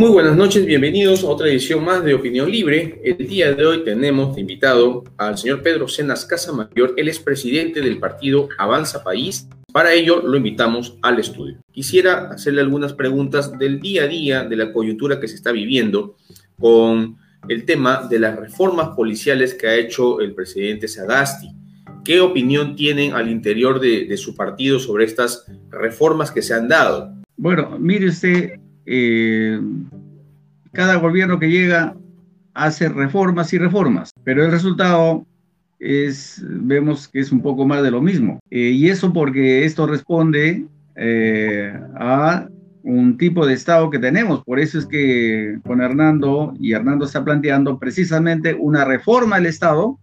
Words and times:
Muy 0.00 0.08
buenas 0.08 0.34
noches, 0.34 0.64
bienvenidos 0.64 1.24
a 1.24 1.26
otra 1.26 1.48
edición 1.48 1.84
más 1.84 2.02
de 2.02 2.14
Opinión 2.14 2.50
Libre. 2.50 3.02
El 3.04 3.28
día 3.28 3.52
de 3.52 3.66
hoy 3.66 3.84
tenemos 3.84 4.34
de 4.34 4.40
invitado 4.40 5.04
al 5.18 5.36
señor 5.36 5.60
Pedro 5.60 5.88
Cenas 5.88 6.24
Casamayor, 6.24 6.94
él 6.96 7.06
es 7.10 7.18
presidente 7.18 7.82
del 7.82 7.98
partido 7.98 8.48
Avanza 8.56 9.04
País. 9.04 9.46
Para 9.74 9.92
ello 9.92 10.22
lo 10.22 10.38
invitamos 10.38 10.96
al 11.02 11.18
estudio. 11.18 11.58
Quisiera 11.70 12.30
hacerle 12.30 12.62
algunas 12.62 12.94
preguntas 12.94 13.58
del 13.58 13.78
día 13.78 14.04
a 14.04 14.06
día, 14.06 14.44
de 14.44 14.56
la 14.56 14.72
coyuntura 14.72 15.20
que 15.20 15.28
se 15.28 15.34
está 15.34 15.52
viviendo 15.52 16.16
con 16.58 17.18
el 17.46 17.66
tema 17.66 18.08
de 18.08 18.20
las 18.20 18.38
reformas 18.38 18.96
policiales 18.96 19.52
que 19.52 19.66
ha 19.66 19.76
hecho 19.76 20.22
el 20.22 20.32
presidente 20.32 20.88
Sagasti. 20.88 21.50
¿Qué 22.06 22.22
opinión 22.22 22.74
tienen 22.74 23.12
al 23.12 23.30
interior 23.30 23.78
de, 23.78 24.16
su 24.16 24.34
partido 24.34 24.78
sobre 24.78 25.04
estas 25.04 25.44
reformas 25.68 26.30
que 26.30 26.40
se 26.40 26.54
han 26.54 26.68
dado? 26.68 27.12
Bueno, 27.36 27.76
mire 27.78 28.08
usted, 28.08 28.59
eh, 28.86 29.60
cada 30.72 30.96
gobierno 30.96 31.38
que 31.38 31.50
llega 31.50 31.96
hace 32.54 32.88
reformas 32.88 33.52
y 33.52 33.58
reformas, 33.58 34.10
pero 34.24 34.44
el 34.44 34.50
resultado 34.50 35.26
es, 35.78 36.44
vemos 36.46 37.08
que 37.08 37.20
es 37.20 37.32
un 37.32 37.40
poco 37.40 37.66
más 37.66 37.82
de 37.82 37.90
lo 37.90 38.00
mismo. 38.00 38.38
Eh, 38.50 38.70
y 38.70 38.88
eso 38.88 39.12
porque 39.12 39.64
esto 39.64 39.86
responde 39.86 40.66
eh, 40.96 41.72
a 41.96 42.48
un 42.82 43.16
tipo 43.16 43.46
de 43.46 43.54
Estado 43.54 43.90
que 43.90 43.98
tenemos. 43.98 44.42
Por 44.44 44.60
eso 44.60 44.78
es 44.78 44.86
que 44.86 45.58
con 45.66 45.80
Hernando, 45.80 46.54
y 46.58 46.72
Hernando 46.72 47.06
está 47.06 47.24
planteando 47.24 47.78
precisamente 47.78 48.54
una 48.54 48.84
reforma 48.84 49.36
del 49.36 49.46
Estado 49.46 49.98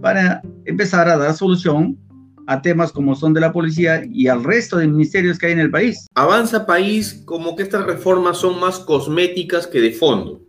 para 0.00 0.42
empezar 0.64 1.08
a 1.08 1.16
dar 1.16 1.34
solución 1.34 1.98
a 2.46 2.62
temas 2.62 2.92
como 2.92 3.14
son 3.14 3.32
de 3.34 3.40
la 3.40 3.52
policía 3.52 4.02
y 4.10 4.28
al 4.28 4.44
resto 4.44 4.76
de 4.76 4.86
ministerios 4.86 5.38
que 5.38 5.46
hay 5.46 5.52
en 5.52 5.60
el 5.60 5.70
país. 5.70 6.06
Avanza 6.14 6.66
país 6.66 7.22
como 7.24 7.56
que 7.56 7.62
estas 7.62 7.84
reformas 7.84 8.38
son 8.38 8.60
más 8.60 8.78
cosméticas 8.78 9.66
que 9.66 9.80
de 9.80 9.92
fondo. 9.92 10.40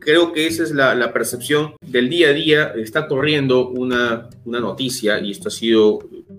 Creo 0.00 0.32
que 0.32 0.46
esa 0.46 0.62
es 0.62 0.70
la, 0.70 1.12
percepción 1.12 1.74
del 1.80 2.08
día 2.08 2.28
a 2.28 2.32
día. 2.32 2.72
Está 2.76 3.08
corriendo 3.08 3.68
una, 3.68 4.28
una 4.44 4.60
noticia, 4.60 5.20
y 5.20 5.32
esto 5.32 5.48
ha 5.48 5.50
sido 5.50 5.98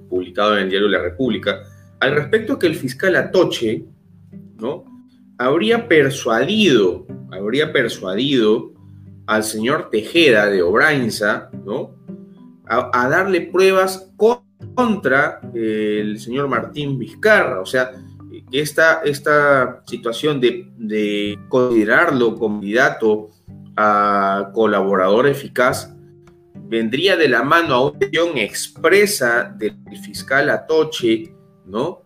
publicado 0.09 0.58
en 0.58 0.64
el 0.64 0.70
diario 0.70 0.88
La 0.88 1.02
República, 1.02 1.59
al 2.00 2.16
respecto 2.16 2.58
que 2.58 2.67
el 2.67 2.76
fiscal 2.76 3.16
Atoche, 3.16 3.83
¿no? 4.58 4.86
Habría 5.38 5.88
persuadido, 5.88 7.05
habría 7.31 7.72
persuadido 7.72 8.73
al 9.28 9.44
señor 9.44 9.89
Tejeda 9.89 10.48
de 10.48 10.61
Obrainza, 10.61 11.50
¿no? 11.66 11.95
A, 12.67 13.09
darle 13.09 13.42
pruebas 13.42 14.11
contra 14.75 15.39
el 15.53 16.19
señor 16.19 16.47
Martín 16.47 16.97
Vizcarra. 16.97 17.61
O 17.61 17.65
sea, 17.65 17.91
esta, 18.52 19.02
esta 19.03 19.83
situación 19.85 20.39
de, 20.39 20.71
de 20.77 21.38
considerarlo 21.49 22.38
candidato 22.38 23.30
a 23.75 24.52
colaborador 24.53 25.27
eficaz 25.27 25.95
vendría 26.69 27.17
de 27.17 27.27
la 27.27 27.43
mano 27.43 27.73
a 27.73 27.85
una 27.87 27.97
acción 27.97 28.37
expresa 28.37 29.55
del 29.57 29.75
fiscal 30.03 30.49
Atoche, 30.49 31.33
¿no? 31.65 32.03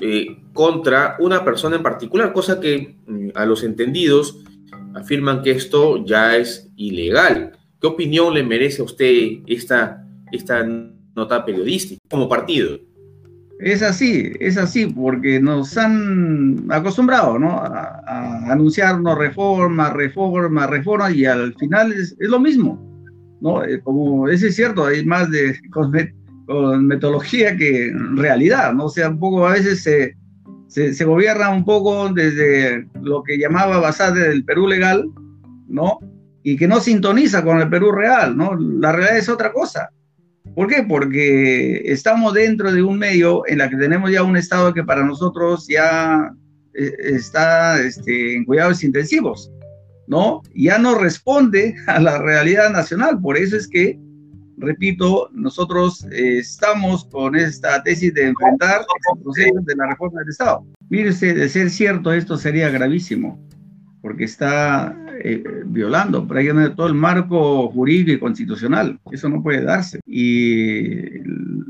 Eh, 0.00 0.42
contra 0.52 1.16
una 1.20 1.44
persona 1.44 1.76
en 1.76 1.82
particular, 1.82 2.32
cosa 2.32 2.60
que 2.60 2.96
mm, 3.06 3.28
a 3.34 3.46
los 3.46 3.62
entendidos 3.62 4.38
afirman 4.94 5.42
que 5.42 5.52
esto 5.52 6.04
ya 6.04 6.36
es 6.36 6.70
ilegal. 6.76 7.52
¿Qué 7.80 7.86
opinión 7.86 8.32
le 8.34 8.42
merece 8.42 8.82
a 8.82 8.84
usted 8.84 9.40
esta, 9.46 10.06
esta 10.32 10.66
nota 11.16 11.44
periodística 11.44 12.00
como 12.08 12.28
partido? 12.28 12.78
Es 13.58 13.82
así, 13.82 14.32
es 14.38 14.58
así, 14.58 14.86
porque 14.86 15.40
nos 15.40 15.76
han 15.78 16.66
acostumbrado 16.70 17.38
¿no? 17.38 17.52
a, 17.52 18.02
a 18.06 18.52
anunciarnos 18.52 19.16
reforma, 19.16 19.90
reforma, 19.90 20.66
reforma, 20.66 21.10
y 21.10 21.24
al 21.24 21.54
final 21.54 21.90
es, 21.92 22.14
es 22.20 22.28
lo 22.28 22.38
mismo. 22.38 22.86
¿no? 23.40 23.64
Eh, 23.64 23.80
como 23.80 24.28
ese 24.28 24.48
es 24.48 24.56
cierto, 24.56 24.84
hay 24.84 25.04
más 25.04 25.30
de 25.30 25.58
con 26.46 26.86
metodología 26.86 27.56
que 27.56 27.92
realidad, 28.14 28.72
¿no? 28.72 28.84
O 28.84 28.88
sea, 28.88 29.08
un 29.08 29.18
poco 29.18 29.46
a 29.46 29.52
veces 29.52 29.82
se, 29.82 30.14
se, 30.68 31.04
gobierna 31.04 31.50
un 31.50 31.64
poco 31.64 32.08
desde 32.10 32.86
lo 33.02 33.24
que 33.24 33.36
llamaba 33.36 33.80
Basade 33.80 34.28
del 34.28 34.44
Perú 34.44 34.68
legal, 34.68 35.10
¿no? 35.66 35.98
Y 36.44 36.56
que 36.56 36.68
no 36.68 36.78
sintoniza 36.78 37.42
con 37.42 37.60
el 37.60 37.68
Perú 37.68 37.90
real, 37.90 38.36
¿no? 38.36 38.56
La 38.56 38.92
realidad 38.92 39.18
es 39.18 39.28
otra 39.28 39.52
cosa. 39.52 39.90
¿Por 40.56 40.68
qué? 40.68 40.82
Porque 40.82 41.82
estamos 41.84 42.32
dentro 42.32 42.72
de 42.72 42.82
un 42.82 42.98
medio 42.98 43.46
en 43.46 43.58
la 43.58 43.68
que 43.68 43.76
tenemos 43.76 44.10
ya 44.10 44.22
un 44.22 44.38
Estado 44.38 44.72
que 44.72 44.82
para 44.82 45.04
nosotros 45.04 45.66
ya 45.68 46.32
eh, 46.72 46.96
está 46.98 47.78
este, 47.82 48.36
en 48.36 48.46
cuidados 48.46 48.82
intensivos, 48.82 49.52
¿no? 50.06 50.40
Ya 50.54 50.78
no 50.78 50.94
responde 50.94 51.76
a 51.86 52.00
la 52.00 52.16
realidad 52.16 52.70
nacional. 52.70 53.20
Por 53.20 53.36
eso 53.36 53.54
es 53.54 53.68
que 53.68 54.00
repito, 54.56 55.28
nosotros 55.34 56.06
eh, 56.10 56.38
estamos 56.38 57.04
con 57.04 57.36
esta 57.36 57.82
tesis 57.82 58.14
de 58.14 58.28
enfrentar 58.28 58.80
el 59.14 59.22
proceso 59.22 59.60
de 59.60 59.76
la 59.76 59.88
reforma 59.88 60.20
del 60.20 60.30
Estado. 60.30 60.64
Mire 60.88 61.10
usted, 61.10 61.36
de 61.36 61.50
ser 61.50 61.68
cierto, 61.68 62.14
esto 62.14 62.38
sería 62.38 62.70
gravísimo, 62.70 63.46
porque 64.00 64.24
está 64.24 64.96
eh, 65.22 65.42
violando 65.66 66.26
prácticamente 66.26 66.74
todo 66.74 66.86
el 66.86 66.94
marco 66.94 67.68
jurídico 67.70 68.12
y 68.12 68.18
constitucional. 68.18 68.98
Eso 69.10 69.28
no 69.28 69.42
puede 69.42 69.62
darse. 69.62 70.00
Y 70.06 71.20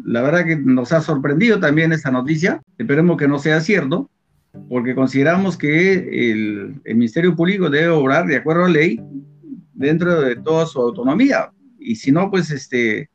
la 0.04 0.22
verdad 0.22 0.46
que 0.46 0.56
nos 0.56 0.92
ha 0.92 1.00
sorprendido 1.00 1.58
también 1.58 1.92
esta 1.92 2.10
noticia. 2.10 2.62
Esperemos 2.78 3.16
que 3.16 3.28
no 3.28 3.38
sea 3.38 3.60
cierto, 3.60 4.10
porque 4.68 4.94
consideramos 4.94 5.56
que 5.56 5.92
el, 6.32 6.80
el 6.84 6.96
Ministerio 6.96 7.36
Público 7.36 7.70
debe 7.70 7.88
obrar 7.88 8.26
de 8.26 8.36
acuerdo 8.36 8.64
a 8.64 8.68
la 8.68 8.74
ley 8.74 9.00
dentro 9.74 10.20
de 10.20 10.36
toda 10.36 10.66
su 10.66 10.80
autonomía 10.80 11.50
y 11.86 11.94
si 11.94 12.10
no, 12.10 12.28
pues 12.30 12.50
este, 12.50 13.08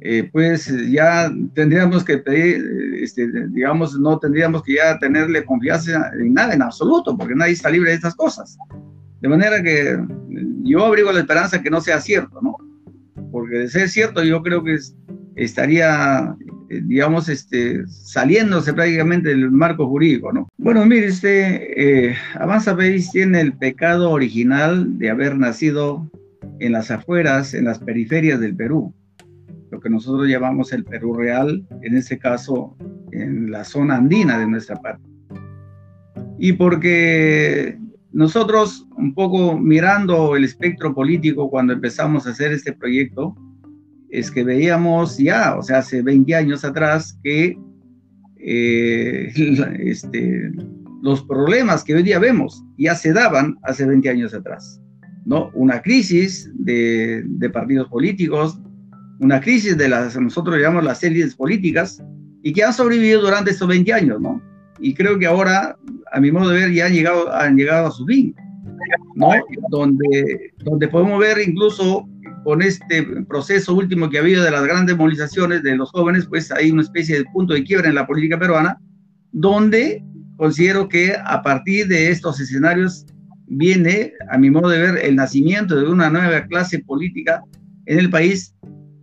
eh, 0.00 0.28
pues 0.32 0.66
ya 0.90 1.30
tendríamos 1.54 2.04
que 2.04 2.18
pedir, 2.18 2.60
este, 3.00 3.28
digamos, 3.50 3.96
no 3.98 4.18
tendríamos 4.18 4.64
que 4.64 4.74
ya 4.74 4.98
tenerle 4.98 5.44
confianza 5.44 6.10
en 6.18 6.34
nada, 6.34 6.52
en 6.52 6.62
absoluto, 6.62 7.16
porque 7.16 7.36
nadie 7.36 7.52
está 7.52 7.70
libre 7.70 7.90
de 7.90 7.96
estas 7.96 8.16
cosas. 8.16 8.58
De 9.20 9.28
manera 9.28 9.62
que 9.62 9.98
yo 10.62 10.84
abrigo 10.84 11.12
la 11.12 11.20
esperanza 11.20 11.62
que 11.62 11.70
no 11.70 11.80
sea 11.80 12.00
cierto, 12.00 12.40
¿no? 12.42 12.56
Porque 13.32 13.58
de 13.58 13.68
ser 13.68 13.88
cierto, 13.88 14.22
yo 14.22 14.42
creo 14.42 14.62
que 14.62 14.76
estaría, 15.36 16.34
eh, 16.68 16.80
digamos, 16.84 17.28
este, 17.28 17.86
saliéndose 17.86 18.72
prácticamente 18.72 19.30
del 19.30 19.50
marco 19.50 19.88
jurídico, 19.88 20.32
¿no? 20.32 20.48
Bueno, 20.58 20.84
mire, 20.84 21.06
este, 21.06 22.08
eh, 22.10 22.16
Avanza 22.34 22.76
País 22.76 23.10
tiene 23.10 23.40
el 23.40 23.52
pecado 23.56 24.10
original 24.10 24.98
de 24.98 25.10
haber 25.10 25.36
nacido 25.36 26.10
en 26.58 26.72
las 26.72 26.90
afueras, 26.90 27.54
en 27.54 27.64
las 27.64 27.78
periferias 27.78 28.40
del 28.40 28.56
Perú, 28.56 28.94
lo 29.70 29.80
que 29.80 29.90
nosotros 29.90 30.28
llamamos 30.28 30.72
el 30.72 30.84
Perú 30.84 31.14
real, 31.14 31.66
en 31.82 31.96
este 31.96 32.18
caso 32.18 32.76
en 33.12 33.50
la 33.50 33.64
zona 33.64 33.96
andina 33.96 34.38
de 34.38 34.46
nuestra 34.46 34.76
parte. 34.76 35.02
Y 36.38 36.52
porque 36.52 37.78
nosotros, 38.16 38.88
un 38.96 39.12
poco 39.12 39.58
mirando 39.58 40.36
el 40.36 40.44
espectro 40.44 40.94
político 40.94 41.50
cuando 41.50 41.74
empezamos 41.74 42.26
a 42.26 42.30
hacer 42.30 42.50
este 42.50 42.72
proyecto, 42.72 43.36
es 44.08 44.30
que 44.30 44.42
veíamos 44.42 45.18
ya, 45.18 45.54
o 45.54 45.62
sea, 45.62 45.78
hace 45.78 46.00
20 46.00 46.34
años 46.34 46.64
atrás, 46.64 47.18
que 47.22 47.58
eh, 48.38 49.32
este, 49.80 50.50
los 51.02 51.24
problemas 51.24 51.84
que 51.84 51.94
hoy 51.94 52.02
día 52.02 52.18
vemos 52.18 52.64
ya 52.78 52.94
se 52.94 53.12
daban 53.12 53.58
hace 53.64 53.84
20 53.84 54.08
años 54.08 54.32
atrás. 54.32 54.80
¿no? 55.26 55.50
Una 55.52 55.82
crisis 55.82 56.50
de, 56.54 57.22
partidos 57.52 57.86
políticos, 57.88 58.58
una 59.20 59.42
crisis 59.42 59.76
de 59.76 59.90
las, 59.90 60.18
nosotros 60.18 60.58
llamamos 60.58 60.84
las 60.84 61.04
élites 61.04 61.34
políticas, 61.34 62.02
y 62.42 62.54
que 62.54 62.64
han 62.64 62.72
sobrevivido 62.72 63.20
durante 63.20 63.50
estos 63.50 63.68
20 63.68 63.92
años, 63.92 64.20
¿no? 64.22 64.40
Y 64.78 64.94
creo 64.94 65.18
que 65.18 65.26
ahora, 65.26 65.76
a 66.16 66.20
mi 66.20 66.32
modo 66.32 66.48
de 66.48 66.60
ver, 66.60 66.72
ya 66.72 66.86
han 66.86 66.94
llegado, 66.94 67.30
han 67.30 67.56
llegado 67.56 67.88
a 67.88 67.90
su 67.90 68.06
fin, 68.06 68.34
¿no? 69.16 69.32
Donde, 69.68 70.54
donde 70.64 70.88
podemos 70.88 71.20
ver 71.20 71.36
incluso 71.46 72.08
con 72.42 72.62
este 72.62 73.02
proceso 73.28 73.74
último 73.74 74.08
que 74.08 74.16
ha 74.16 74.22
habido 74.22 74.42
de 74.42 74.50
las 74.50 74.64
grandes 74.64 74.96
movilizaciones 74.96 75.62
de 75.62 75.76
los 75.76 75.90
jóvenes, 75.90 76.26
pues 76.26 76.50
hay 76.50 76.70
una 76.70 76.80
especie 76.80 77.18
de 77.18 77.24
punto 77.34 77.52
de 77.52 77.64
quiebra 77.64 77.90
en 77.90 77.96
la 77.96 78.06
política 78.06 78.38
peruana, 78.38 78.80
donde 79.32 80.02
considero 80.38 80.88
que 80.88 81.14
a 81.22 81.42
partir 81.42 81.86
de 81.86 82.10
estos 82.10 82.40
escenarios 82.40 83.04
viene, 83.48 84.12
a 84.30 84.38
mi 84.38 84.50
modo 84.50 84.70
de 84.70 84.78
ver, 84.78 85.04
el 85.04 85.16
nacimiento 85.16 85.76
de 85.76 85.86
una 85.86 86.08
nueva 86.08 86.46
clase 86.46 86.78
política 86.78 87.42
en 87.84 87.98
el 87.98 88.08
país, 88.08 88.54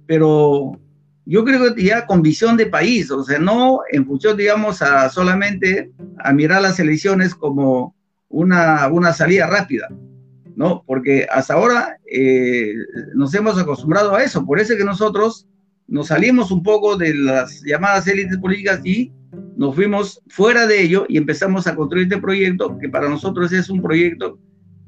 pero 0.08 0.80
yo 1.26 1.44
creo 1.46 1.74
que 1.74 1.84
ya 1.84 2.06
con 2.06 2.22
visión 2.22 2.58
de 2.58 2.66
país, 2.66 3.10
o 3.12 3.24
sea, 3.24 3.40
no 3.40 3.80
en 3.92 4.06
función, 4.06 4.36
digamos, 4.36 4.82
a 4.82 5.10
solamente 5.10 5.92
a 6.20 6.34
mirar 6.34 6.62
las 6.62 6.80
elecciones 6.80 7.34
como 7.34 7.96
una, 8.30 8.88
una 8.88 9.14
salida 9.14 9.48
rápida, 9.48 9.88
¿no? 10.56 10.84
Porque 10.86 11.28
hasta 11.32 11.54
ahora 11.54 11.98
eh, 12.12 12.74
nos 13.16 13.34
hemos 13.34 13.58
acostumbrado 13.58 14.16
a 14.16 14.24
eso, 14.24 14.46
por 14.46 14.60
eso 14.60 14.74
es 14.74 14.80
que 14.80 14.86
nosotros 14.86 15.48
nos 15.88 16.08
salimos 16.08 16.52
un 16.52 16.64
poco 16.64 16.98
de 16.98 17.14
las 17.14 17.62
llamadas 17.64 18.08
élites 18.08 18.38
políticas 18.38 18.82
y 18.84 19.12
nos 19.56 19.76
fuimos 19.76 20.22
fuera 20.28 20.66
de 20.68 20.82
ello 20.82 21.06
y 21.08 21.18
empezamos 21.18 21.68
a 21.68 21.76
construir 21.76 22.08
este 22.08 22.22
proyecto 22.22 22.78
que 22.80 22.90
para 22.90 23.10
nosotros 23.10 23.52
es 23.52 23.70
un 23.70 23.82
proyecto 23.82 24.40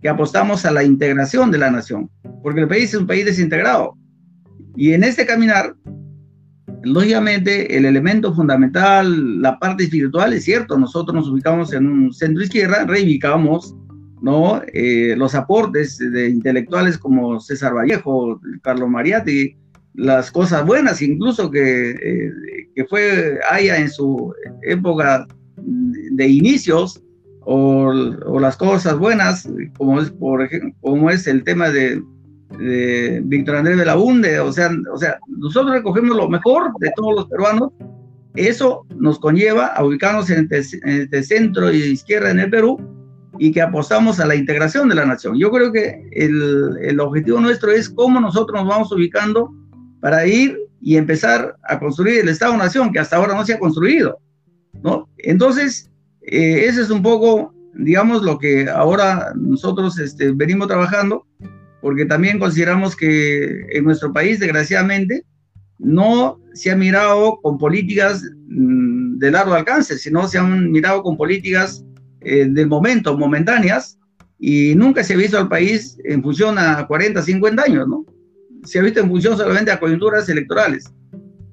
que 0.01 0.09
apostamos 0.09 0.65
a 0.65 0.71
la 0.71 0.83
integración 0.83 1.51
de 1.51 1.57
la 1.57 1.71
nación, 1.71 2.09
porque 2.43 2.61
el 2.61 2.67
país 2.67 2.93
es 2.93 2.99
un 2.99 3.07
país 3.07 3.25
desintegrado. 3.25 3.97
Y 4.75 4.91
en 4.91 5.03
este 5.03 5.25
caminar, 5.25 5.75
lógicamente, 6.85 7.75
el 7.75 7.85
elemento 7.85 8.33
fundamental, 8.33 9.41
la 9.41 9.59
parte 9.59 9.83
espiritual, 9.83 10.33
es 10.33 10.45
cierto, 10.45 10.77
nosotros 10.77 11.15
nos 11.15 11.27
ubicamos 11.27 11.73
en 11.73 11.87
un 11.87 12.13
centro 12.13 12.43
izquierda, 12.43 12.85
reivindicamos 12.85 13.75
¿no? 14.21 14.61
Eh, 14.73 15.15
los 15.17 15.35
aportes 15.35 15.97
de 15.99 16.29
intelectuales 16.29 16.97
como 16.97 17.39
César 17.39 17.75
Vallejo, 17.75 18.39
Carlos 18.63 18.89
Mariatti, 18.89 19.55
las 19.93 20.31
cosas 20.31 20.65
buenas 20.65 21.01
incluso 21.01 21.51
que, 21.51 21.91
eh, 21.91 22.31
que 22.75 22.85
fue 22.85 23.39
haya 23.49 23.77
en 23.77 23.89
su 23.89 24.33
época 24.63 25.27
de 25.57 26.27
inicios 26.27 27.01
o, 27.41 27.93
o, 28.25 28.39
las 28.39 28.57
cosas 28.57 28.97
buenas, 28.97 29.47
como 29.77 30.01
es, 30.01 30.09
por 30.09 30.41
ejemplo, 30.41 30.73
como 30.81 31.11
es 31.11 31.27
el 31.27 31.43
tema 31.43 31.69
de, 31.69 32.01
de 32.57 33.21
Víctor 33.25 33.57
Andrés 33.57 33.77
Belaunde, 33.77 34.39
o 34.39 34.51
sea, 34.51 34.69
o 34.93 34.97
sea, 34.97 35.19
nosotros 35.27 35.73
recogemos 35.73 36.15
lo 36.15 36.29
mejor 36.29 36.71
de 36.79 36.91
todos 36.95 37.15
los 37.15 37.25
peruanos, 37.27 37.71
eso 38.35 38.85
nos 38.97 39.19
conlleva 39.19 39.67
a 39.67 39.83
ubicarnos 39.83 40.29
en 40.29 40.47
el, 40.51 41.23
centro 41.23 41.71
y 41.71 41.77
izquierda 41.77 42.31
en 42.31 42.39
el 42.39 42.49
Perú 42.49 42.77
y 43.39 43.51
que 43.51 43.61
apostamos 43.61 44.19
a 44.19 44.25
la 44.25 44.35
integración 44.35 44.89
de 44.89 44.95
la 44.95 45.05
nación. 45.05 45.37
Yo 45.37 45.51
creo 45.51 45.71
que 45.71 46.07
el, 46.11 46.77
el 46.81 46.99
objetivo 46.99 47.39
nuestro 47.39 47.71
es 47.71 47.89
cómo 47.89 48.19
nosotros 48.19 48.59
nos 48.59 48.69
vamos 48.69 48.91
ubicando 48.91 49.53
para 50.01 50.25
ir 50.27 50.57
y 50.81 50.97
empezar 50.97 51.55
a 51.63 51.79
construir 51.79 52.19
el 52.19 52.29
Estado-Nación, 52.29 52.93
que 52.93 52.99
hasta 52.99 53.15
ahora 53.15 53.33
no 53.33 53.45
se 53.45 53.53
ha 53.53 53.59
construido, 53.59 54.19
¿no? 54.83 55.09
Entonces, 55.17 55.89
eh, 56.21 56.65
ese 56.67 56.81
es 56.81 56.89
un 56.91 57.01
poco, 57.01 57.53
digamos, 57.73 58.21
lo 58.23 58.37
que 58.37 58.69
ahora 58.69 59.33
nosotros 59.35 59.97
este, 59.97 60.31
venimos 60.31 60.67
trabajando, 60.67 61.25
porque 61.85 62.07
también 62.07 62.39
consideramos 62.39 62.95
que 62.95 63.67
en 63.69 63.83
nuestro 63.83 64.11
país, 64.11 64.39
desgraciadamente, 64.39 65.23
no 65.77 66.39
se 66.55 66.71
ha 66.71 66.75
mirado 66.75 67.39
con 67.43 67.59
políticas 67.59 68.23
mm, 68.47 69.19
de 69.19 69.29
largo 69.29 69.53
alcance, 69.53 69.99
sino 69.99 70.27
se 70.27 70.39
han 70.39 70.71
mirado 70.71 71.03
con 71.03 71.15
políticas 71.15 71.85
eh, 72.21 72.47
del 72.49 72.65
momento, 72.65 73.15
momentáneas, 73.15 73.99
y 74.39 74.73
nunca 74.73 75.03
se 75.03 75.13
ha 75.13 75.17
visto 75.17 75.37
al 75.37 75.47
país 75.47 75.95
en 76.05 76.23
función 76.23 76.57
a 76.57 76.87
40, 76.87 77.21
50 77.21 77.61
años, 77.61 77.87
¿no? 77.87 78.03
Se 78.63 78.79
ha 78.79 78.81
visto 78.81 78.99
en 78.99 79.07
función 79.07 79.37
solamente 79.37 79.69
a 79.69 79.79
coyunturas 79.79 80.27
electorales. 80.27 80.91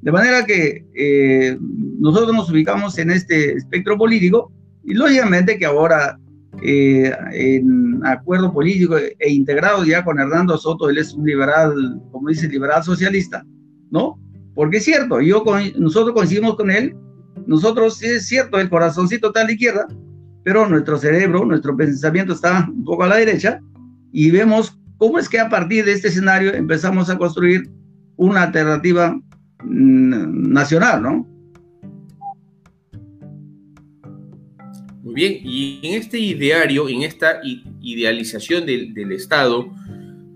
De 0.01 0.13
manera 0.13 0.47
que 0.47 0.83
eh, 0.95 1.59
nosotros 1.99 2.35
nos 2.35 2.51
ubicamos 2.51 2.97
en 2.97 3.11
este 3.11 3.53
espectro 3.53 3.99
político 3.99 4.51
y 4.83 4.95
lógicamente 4.95 5.59
que 5.59 5.67
ahora 5.67 6.19
eh, 6.65 7.13
en 7.33 8.01
acuerdo 8.05 8.53
político 8.53 8.97
e 8.97 9.31
integrado 9.31 9.85
ya 9.85 10.05
con 10.05 10.21
Hernando 10.21 10.57
Soto, 10.57 10.89
él 10.89 10.99
es 10.99 11.13
un 11.13 11.27
liberal, 11.27 12.01
como 12.11 12.29
dice, 12.29 12.49
liberal 12.49 12.85
socialista, 12.85 13.45
¿no? 13.91 14.19
Porque 14.55 14.77
es 14.77 14.85
cierto, 14.85 15.21
yo 15.21 15.43
con, 15.43 15.63
nosotros 15.79 16.15
coincidimos 16.15 16.57
con 16.57 16.71
él, 16.71 16.95
nosotros 17.47 18.03
es 18.03 18.27
cierto, 18.27 18.61
el 18.61 18.69
corazoncito 18.69 19.29
está 19.29 19.41
a 19.41 19.45
la 19.45 19.53
izquierda, 19.53 19.87
pero 20.45 20.69
nuestro 20.69 20.99
cerebro, 20.99 21.45
nuestro 21.45 21.77
pensamiento 21.77 22.33
está 22.35 22.69
un 22.73 22.85
poco 22.85 23.05
a 23.05 23.09
la 23.09 23.17
derecha 23.17 23.61
y 24.13 24.31
vemos 24.31 24.79
cómo 24.99 25.19
es 25.19 25.29
que 25.29 25.41
a 25.41 25.49
partir 25.49 25.85
de 25.85 25.93
este 25.93 26.09
escenario 26.09 26.55
empezamos 26.55 27.11
a 27.11 27.19
construir 27.19 27.71
una 28.17 28.45
alternativa 28.45 29.17
mm, 29.65 30.53
nacional, 30.53 31.03
¿no? 31.03 31.32
Bien, 35.15 35.41
y 35.45 35.81
en 35.83 35.95
este 36.01 36.19
ideario, 36.19 36.89
en 36.89 37.03
esta 37.03 37.41
idealización 37.81 38.65
del, 38.65 39.13
Estado, 39.13 39.71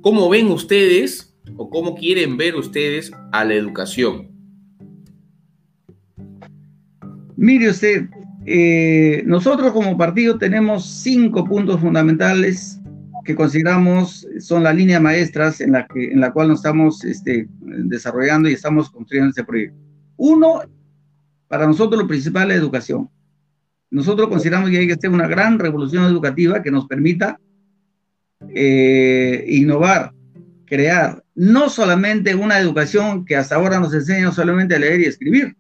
¿cómo 0.03 0.29
ven 0.29 0.49
ustedes 0.49 1.35
o 1.57 1.71
cómo 1.71 1.95
quieren 1.95 2.37
ver 2.37 2.57
ustedes 2.57 3.11
a 3.33 3.45
la 3.45 3.55
educación? 3.55 4.29
Mire 7.37 7.71
usted, 7.71 8.09
eh, 8.45 9.23
nosotros 9.25 9.73
como 9.73 9.97
partido 9.97 10.37
tenemos 10.37 10.85
cinco 10.85 11.45
puntos 11.45 11.81
fundamentales 11.81 12.79
que 13.25 13.35
consideramos 13.35 14.27
son 14.39 14.63
las 14.63 14.75
líneas 14.75 15.03
maestras 15.03 15.61
en 15.61 15.73
la, 15.73 15.87
que, 15.87 16.13
en 16.13 16.21
la 16.21 16.33
cual 16.33 16.49
nos 16.49 16.61
estamos 16.61 17.03
este, 17.05 17.49
desarrollando 17.61 18.49
y 18.49 18.53
estamos 18.53 18.89
construyendo 18.91 19.31
este 19.31 19.45
proyecto. 19.45 19.77
Uno, 20.17 20.61
para 21.49 21.67
nosotros 21.67 22.01
lo 22.01 22.07
principal 22.07 22.45
es 22.45 22.49
la 22.57 22.63
educación. 22.63 23.11
Nosotros 23.91 24.29
consideramos 24.29 24.71
que 24.71 24.79
hay 24.79 24.87
que 24.87 24.95
hacer 24.95 25.11
una 25.11 25.29
gran 25.29 25.59
revolución 25.59 26.05
educativa 26.05 26.63
que 26.63 26.71
nos 26.71 26.87
permita 26.87 27.39
eh, 28.49 29.45
innovar, 29.49 30.13
crear 30.65 31.23
no 31.35 31.69
solamente 31.69 32.35
una 32.35 32.59
educación 32.59 33.25
que 33.25 33.37
hasta 33.37 33.55
ahora 33.55 33.79
nos 33.79 33.95
enseña 33.95 34.33
solamente 34.33 34.75
a 34.75 34.79
leer 34.79 35.01
y 35.01 35.05
escribir, 35.05 35.57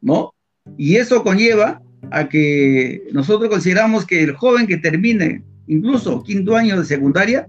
¿no? 0.00 0.34
Y 0.76 0.96
eso 0.96 1.22
conlleva 1.22 1.82
a 2.10 2.28
que 2.28 3.04
nosotros 3.12 3.50
consideramos 3.50 4.06
que 4.06 4.22
el 4.22 4.34
joven 4.34 4.66
que 4.66 4.78
termine 4.78 5.42
incluso 5.66 6.22
quinto 6.22 6.56
año 6.56 6.78
de 6.78 6.84
secundaria 6.84 7.48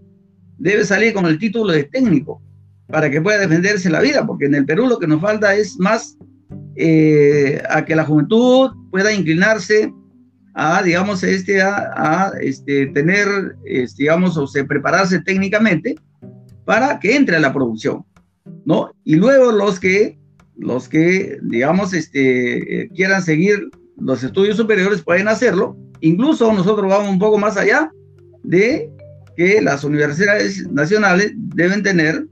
debe 0.57 0.85
salir 0.85 1.13
con 1.13 1.25
el 1.25 1.39
título 1.39 1.71
de 1.71 1.83
técnico 1.85 2.41
para 2.87 3.09
que 3.09 3.21
pueda 3.21 3.39
defenderse 3.39 3.89
la 3.89 4.01
vida, 4.01 4.25
porque 4.25 4.45
en 4.45 4.55
el 4.55 4.65
Perú 4.65 4.87
lo 4.87 4.99
que 4.99 5.07
nos 5.07 5.21
falta 5.21 5.55
es 5.55 5.79
más 5.79 6.17
eh, 6.75 7.61
a 7.69 7.85
que 7.85 7.95
la 7.95 8.05
juventud 8.05 8.71
pueda 8.91 9.13
inclinarse 9.13 9.93
a, 10.55 10.83
digamos, 10.83 11.23
este, 11.23 11.61
a, 11.61 12.31
este, 12.41 12.87
tener, 12.87 13.27
este, 13.65 14.03
digamos, 14.03 14.37
o 14.37 14.47
sea, 14.47 14.65
prepararse 14.65 15.19
técnicamente 15.21 15.95
para 16.65 16.99
que 16.99 17.15
entre 17.15 17.37
a 17.37 17.39
la 17.39 17.53
producción, 17.53 18.05
¿no? 18.65 18.91
Y 19.03 19.15
luego 19.15 19.51
los 19.51 19.79
que, 19.79 20.19
los 20.57 20.87
que, 20.87 21.39
digamos, 21.41 21.93
este, 21.93 22.89
quieran 22.95 23.23
seguir 23.23 23.69
los 23.97 24.23
estudios 24.23 24.57
superiores 24.57 25.01
pueden 25.01 25.27
hacerlo. 25.27 25.77
Incluso 26.01 26.51
nosotros 26.51 26.89
vamos 26.89 27.09
un 27.09 27.19
poco 27.19 27.37
más 27.37 27.57
allá 27.57 27.91
de 28.43 28.91
que 29.35 29.61
las 29.61 29.83
universidades 29.83 30.69
nacionales 30.71 31.33
deben 31.35 31.81
tener 31.81 32.27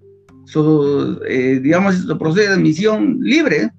su, 0.45 1.19
eh, 1.27 1.59
digamos, 1.61 1.95
su 1.95 2.17
proceso 2.17 2.49
de 2.49 2.55
admisión 2.55 3.19
libre, 3.21 3.71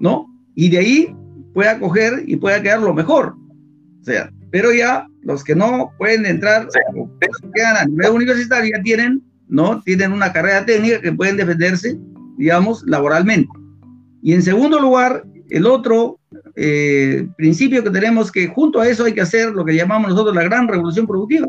¿no? 0.00 0.26
Y 0.54 0.68
de 0.70 0.78
ahí 0.78 1.16
pueda 1.54 1.78
coger 1.78 2.24
y 2.26 2.36
pueda 2.36 2.62
quedar 2.62 2.80
lo 2.80 2.94
mejor. 2.94 3.34
O 4.00 4.04
sea, 4.04 4.30
pero 4.50 4.72
ya 4.72 5.06
los 5.22 5.44
que 5.44 5.54
no 5.54 5.90
pueden 5.98 6.26
entrar 6.26 6.68
o 6.96 7.10
quedan 7.54 7.76
a 7.76 7.84
nivel 7.84 8.12
universitario 8.12 8.72
ya 8.76 8.82
tienen, 8.82 9.22
¿no? 9.48 9.82
Tienen 9.82 10.12
una 10.12 10.32
carrera 10.32 10.64
técnica 10.64 11.00
que 11.00 11.12
pueden 11.12 11.36
defenderse, 11.36 11.98
digamos, 12.36 12.82
laboralmente. 12.86 13.50
Y 14.22 14.32
en 14.32 14.42
segundo 14.42 14.80
lugar, 14.80 15.24
el 15.50 15.66
otro 15.66 16.18
eh, 16.56 17.26
principio 17.36 17.82
que 17.82 17.90
tenemos 17.90 18.32
que 18.32 18.48
junto 18.48 18.80
a 18.80 18.88
eso 18.88 19.04
hay 19.04 19.12
que 19.12 19.20
hacer 19.20 19.50
lo 19.50 19.64
que 19.64 19.74
llamamos 19.74 20.10
nosotros 20.10 20.34
la 20.34 20.44
gran 20.44 20.68
revolución 20.68 21.06
productiva, 21.06 21.48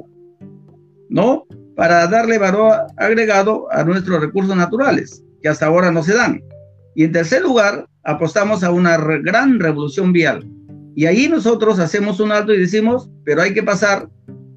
¿no? 1.09 1.45
Para 1.75 2.07
darle 2.07 2.37
valor 2.37 2.73
agregado 2.97 3.71
a 3.71 3.83
nuestros 3.83 4.19
recursos 4.19 4.55
naturales, 4.55 5.23
que 5.41 5.49
hasta 5.49 5.65
ahora 5.65 5.91
no 5.91 6.03
se 6.03 6.13
dan. 6.13 6.41
Y 6.95 7.03
en 7.03 7.11
tercer 7.11 7.41
lugar, 7.41 7.87
apostamos 8.03 8.63
a 8.63 8.71
una 8.71 8.97
gran 8.97 9.59
revolución 9.59 10.11
vial. 10.11 10.47
Y 10.95 11.05
ahí 11.05 11.29
nosotros 11.29 11.79
hacemos 11.79 12.19
un 12.19 12.31
alto 12.31 12.53
y 12.53 12.59
decimos, 12.59 13.09
pero 13.23 13.41
hay 13.41 13.53
que 13.53 13.63
pasar 13.63 14.09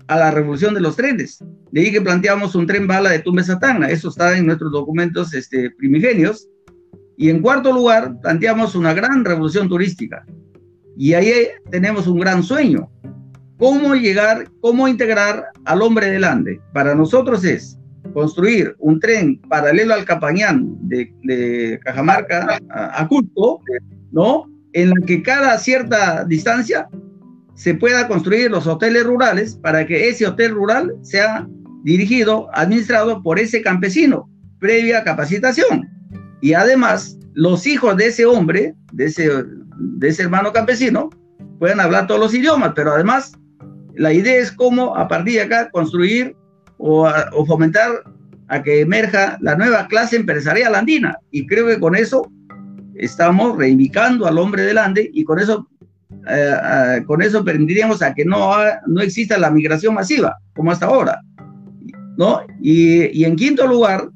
a 0.09 0.17
la 0.17 0.31
revolución 0.31 0.75
de 0.75 0.81
los 0.81 0.97
trenes. 0.97 1.43
De 1.71 1.81
ahí 1.81 1.93
que 1.93 2.01
planteamos 2.01 2.55
un 2.55 2.67
tren 2.67 2.87
bala 2.87 3.11
de 3.11 3.21
Tumbes 3.21 3.49
a. 3.49 3.91
Eso 3.91 4.09
está 4.09 4.37
en 4.37 4.47
nuestros 4.47 4.73
documentos 4.73 5.33
este, 5.35 5.71
primigenios. 5.71 6.49
Y 7.17 7.31
en 7.31 7.41
cuarto 7.41 7.73
lugar, 7.73 8.21
planteamos 8.21 8.75
una 8.75 8.93
gran 8.93 9.25
revolución 9.25 9.69
turística. 9.69 10.25
Y 10.97 11.15
ahí 11.15 11.33
tenemos 11.71 12.07
un 12.07 12.19
gran 12.19 12.43
sueño. 12.43 12.91
¿Cómo 13.59 13.95
llegar, 13.95 14.51
cómo 14.61 14.89
integrar 14.89 15.45
al 15.65 15.83
hombre 15.83 16.09
del 16.09 16.25
Ande? 16.25 16.61
Para 16.73 16.95
nosotros 16.95 17.45
es 17.45 17.79
construir 18.13 18.75
un 18.79 19.01
tren 19.01 19.41
paralelo 19.49 19.95
al 19.95 20.05
Capañán 20.05 20.77
de, 20.89 21.79
Cajamarca 21.85 22.59
a, 22.71 23.03
a 23.03 23.09
¿no? 24.11 24.51
En 24.73 24.91
la 24.91 25.07
que 25.07 25.23
cada 25.23 25.59
cierta 25.59 26.25
distancia 26.25 26.89
se 27.55 27.75
pueda 27.75 28.09
construir 28.09 28.51
los 28.51 28.67
hoteles 28.67 29.05
rurales 29.05 29.57
para 29.57 29.87
que 29.87 30.09
ese 30.09 30.27
hotel 30.27 30.53
rural 30.53 30.95
sea 31.03 31.47
dirigido, 31.85 32.49
administrado 32.55 33.23
por 33.23 33.39
ese 33.39 33.63
campesino, 33.63 34.29
previa 34.59 35.05
capacitación. 35.05 35.89
Y 36.41 36.55
además, 36.55 37.19
los 37.35 37.67
hijos 37.67 37.97
de 37.97 38.07
ese 38.07 38.27
hombre, 38.27 38.75
de 38.93 39.07
ese, 39.07 39.31
de 39.77 40.09
ese 40.09 40.23
hermano 40.23 40.53
campesino, 40.53 41.11
puedan 41.59 41.81
hablar 41.81 42.07
todos 42.07 42.21
los 42.21 42.35
idiomas, 42.35 42.73
pero 42.75 42.93
además, 42.93 43.33
la 43.95 44.13
idea 44.13 44.41
es 44.41 44.51
cómo 44.51 44.97
a 44.97 45.07
partir 45.09 45.35
de 45.35 45.43
acá 45.43 45.71
construir 45.71 46.35
o, 46.83 47.47
fomentar 47.47 47.91
a 48.49 48.63
que 48.63 48.81
emerja 48.81 49.39
la 49.41 49.57
nueva 49.57 49.87
clase 49.87 50.17
empresarial 50.17 50.75
andina. 50.75 51.17
Y 51.31 51.47
creo 51.47 51.67
que 51.67 51.79
con 51.79 51.95
eso 51.95 52.31
estamos 52.97 53.57
reivindicando 53.57 54.27
al 54.27 54.39
hombre 54.39 54.63
del 54.63 54.79
Ande 54.79 55.09
y 55.13 55.25
con 55.25 55.39
eso 55.39 55.69
eh, 56.29 57.03
con 57.07 57.23
eso 57.23 57.45
permitiríamos 57.45 58.03
a 58.03 58.15
que 58.15 58.25
no, 58.25 58.53
no 58.87 59.01
exista 59.01 59.39
la 59.39 59.51
migración 59.51 59.95
masiva, 59.95 60.37
como 60.55 60.71
hasta 60.71 60.87
ahora. 60.87 61.21
¿no? 62.17 62.43
Y, 62.61 63.19
y 63.19 63.25
en 63.25 63.37
quinto 63.37 63.67
lugar, 63.67 64.11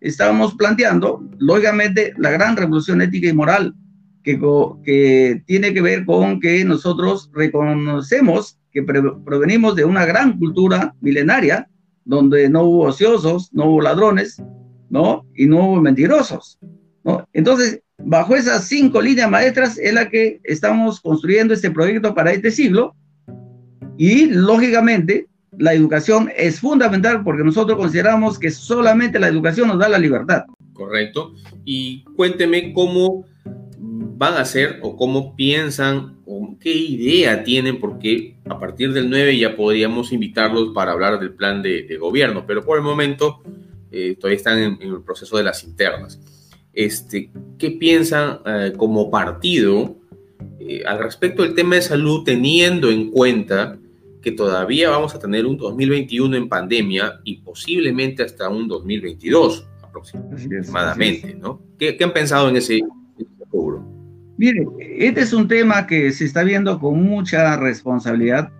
estábamos 0.00 0.54
planteando, 0.54 1.26
lógicamente, 1.38 2.12
la 2.18 2.30
gran 2.30 2.56
revolución 2.56 3.02
ética 3.02 3.28
y 3.28 3.32
moral, 3.32 3.74
que, 4.22 4.38
que 4.84 5.42
tiene 5.46 5.74
que 5.74 5.82
ver 5.82 6.04
con 6.04 6.40
que 6.40 6.64
nosotros 6.64 7.30
reconocemos 7.34 8.58
que 8.72 8.82
provenimos 8.82 9.76
de 9.76 9.84
una 9.84 10.04
gran 10.04 10.38
cultura 10.38 10.94
milenaria, 11.00 11.68
donde 12.04 12.48
no 12.48 12.62
hubo 12.64 12.84
ociosos, 12.84 13.50
no 13.52 13.66
hubo 13.66 13.82
ladrones, 13.82 14.42
¿no? 14.90 15.24
Y 15.34 15.46
no 15.46 15.68
hubo 15.68 15.80
mentirosos, 15.80 16.58
¿no? 17.02 17.26
Entonces, 17.32 17.80
bajo 17.98 18.36
esas 18.36 18.66
cinco 18.66 19.00
líneas 19.00 19.30
maestras 19.30 19.78
es 19.78 19.94
la 19.94 20.08
que 20.08 20.40
estamos 20.44 21.00
construyendo 21.00 21.54
este 21.54 21.70
proyecto 21.70 22.14
para 22.14 22.32
este 22.32 22.50
siglo 22.50 22.94
y, 23.96 24.26
lógicamente, 24.26 25.28
la 25.58 25.72
educación 25.72 26.30
es 26.36 26.60
fundamental 26.60 27.22
porque 27.22 27.44
nosotros 27.44 27.78
consideramos 27.78 28.38
que 28.38 28.50
solamente 28.50 29.18
la 29.20 29.28
educación 29.28 29.68
nos 29.68 29.78
da 29.78 29.88
la 29.88 29.98
libertad. 29.98 30.44
Correcto. 30.72 31.34
Y 31.64 32.02
cuénteme 32.16 32.72
cómo 32.72 33.24
van 33.78 34.34
a 34.34 34.40
hacer 34.40 34.80
o 34.82 34.96
cómo 34.96 35.36
piensan 35.36 36.16
o 36.26 36.56
qué 36.58 36.72
idea 36.72 37.44
tienen, 37.44 37.78
porque 37.78 38.33
a 38.48 38.58
partir 38.58 38.92
del 38.92 39.08
9 39.08 39.38
ya 39.38 39.56
podríamos 39.56 40.12
invitarlos 40.12 40.72
para 40.74 40.92
hablar 40.92 41.18
del 41.18 41.32
plan 41.32 41.62
de, 41.62 41.96
gobierno, 41.98 42.44
pero 42.46 42.64
por 42.64 42.76
el 42.76 42.84
momento 42.84 43.42
eh, 43.90 44.16
todavía 44.16 44.36
están 44.36 44.58
en, 44.58 44.78
el 44.80 45.02
proceso 45.02 45.36
de 45.36 45.44
las 45.44 45.64
internas. 45.64 46.20
Este, 46.72 47.30
¿Qué 47.58 47.70
piensan 47.70 48.40
eh, 48.44 48.72
como 48.76 49.10
partido 49.10 49.96
eh, 50.58 50.82
al 50.86 50.98
respecto 50.98 51.42
del 51.42 51.54
tema 51.54 51.76
de 51.76 51.82
salud, 51.82 52.24
teniendo 52.24 52.90
en 52.90 53.10
cuenta 53.10 53.78
que 54.22 54.32
todavía 54.32 54.88
vamos 54.88 55.14
a 55.14 55.18
tener 55.18 55.44
un 55.44 55.58
2021 55.58 56.36
en 56.36 56.48
pandemia 56.48 57.20
y 57.24 57.36
posiblemente 57.36 58.22
hasta 58.22 58.48
un 58.48 58.66
2022 58.66 59.66
aproximadamente, 59.82 61.34
¿no? 61.34 61.60
¿Qué, 61.78 61.98
han 62.00 62.12
pensado 62.12 62.48
en 62.48 62.56
ese 62.56 62.80
rubro? 63.52 63.84
Mire, 64.36 64.66
este 64.80 65.20
es 65.20 65.32
un 65.32 65.46
tema 65.46 65.86
que 65.86 66.10
se 66.12 66.24
está 66.24 66.42
viendo 66.42 66.78
con 66.80 67.02
mucha 67.02 67.56
responsabilidad 67.56 68.50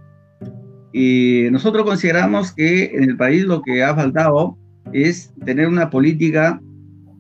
y 0.93 1.49
nosotros 1.51 1.85
consideramos 1.85 2.53
que 2.53 2.85
en 2.95 3.05
el 3.05 3.17
país 3.17 3.45
lo 3.45 3.61
que 3.63 3.83
ha 3.83 3.95
faltado 3.95 4.57
es 4.93 5.33
tener 5.45 5.67
una 5.67 5.91
política 5.91 6.61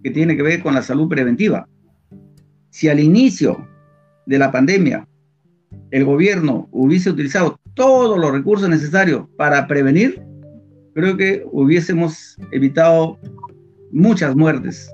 que 0.05 0.11
tiene 0.11 0.37
que 0.37 0.43
ver 0.43 0.63
con 0.63 0.75
la 0.75 0.83
salud 0.83 1.09
preventiva. 1.09 1.69
Si 2.71 2.89
al 2.89 3.01
inicio 3.01 3.67
de 4.27 4.39
la 4.39 4.53
pandemia 4.53 5.09
el 5.91 6.05
gobierno 6.05 6.69
hubiese 6.71 7.11
utilizado 7.11 7.59
todos 7.75 8.19
los 8.19 8.31
recursos 8.31 8.69
necesarios 8.69 9.27
para 9.37 9.67
prevenir, 9.67 10.23
creo 10.95 11.17
que 11.17 11.45
hubiésemos 11.51 12.37
evitado 12.53 13.19
muchas 13.91 14.37
muertes, 14.37 14.89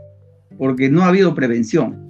porque 0.56 0.88
no 0.88 1.02
ha 1.02 1.08
habido 1.08 1.34
prevención. 1.34 2.09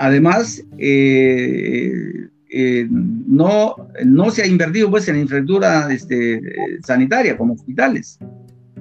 Además, 0.00 0.64
eh, 0.78 2.00
eh, 2.48 2.86
no, 2.90 3.76
no 4.02 4.30
se 4.30 4.40
ha 4.40 4.46
invertido 4.46 4.90
pues, 4.90 5.06
en 5.08 5.16
infraestructura 5.16 5.92
este, 5.92 6.40
sanitaria, 6.82 7.36
como 7.36 7.52
hospitales. 7.52 8.18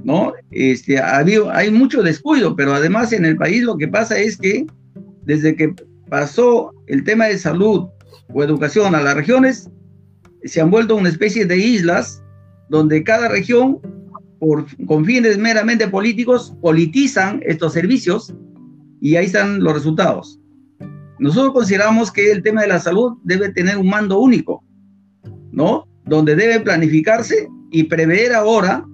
¿no? 0.06 0.32
Este, 0.50 0.98
hay 0.98 1.72
mucho 1.72 2.02
descuido, 2.04 2.56
pero 2.56 2.74
además 2.74 3.12
en 3.12 3.26
el 3.26 3.36
país 3.36 3.64
lo 3.64 3.78
que 3.78 3.90
pasa 3.90 4.18
es 4.18 4.38
que 4.38 4.66
desde 5.26 5.58
que 5.58 5.76
pasó 6.08 6.74
el 6.88 7.04
tema 7.04 7.26
de 7.26 7.38
salud 7.38 7.90
o 8.34 8.42
educación 8.42 8.96
a 8.96 9.02
las 9.02 9.16
regiones, 9.16 9.70
se 10.46 10.62
han 10.62 10.72
vuelto 10.72 10.96
una 10.96 11.10
especie 11.10 11.46
de 11.46 11.58
islas 11.58 12.24
donde 12.70 13.04
cada 13.04 13.28
región, 13.28 13.82
por, 14.40 14.66
con 14.86 15.04
fines 15.04 15.38
meramente 15.38 15.86
políticos, 15.90 16.56
politizan 16.62 17.42
estos 17.46 17.74
servicios 17.74 18.34
y 19.02 19.18
ahí 19.18 19.26
están 19.26 19.62
los 19.62 19.74
resultados. 19.74 20.40
Nosotros 21.20 21.54
consideramos 21.54 22.12
que 22.12 22.32
el 22.32 22.42
tema 22.42 22.62
de 22.62 22.68
la 22.68 22.80
salud 22.80 23.18
debe 23.24 23.50
tener 23.50 23.78
un 23.78 23.90
mando 23.90 24.20
único, 24.20 24.64
¿no? 25.52 25.88
Donde 26.06 26.36
debe 26.36 26.60
planificarse 26.62 27.48
y 27.72 27.84
prever 27.84 28.34
ahora, 28.34 28.86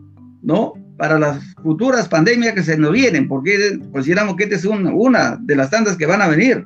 ¿no? 0.42 0.74
Para 0.98 1.20
las 1.20 1.44
futuras 1.62 2.08
pandemias 2.08 2.54
que 2.54 2.64
se 2.64 2.78
nos 2.78 2.92
vienen, 2.92 3.28
porque 3.28 3.80
consideramos 3.92 4.36
que 4.36 4.46
esta 4.46 4.56
es 4.56 4.66
una 4.66 5.38
de 5.42 5.56
las 5.56 5.70
tantas 5.70 5.98
que 5.98 6.06
van 6.06 6.22
a 6.22 6.28
venir. 6.28 6.66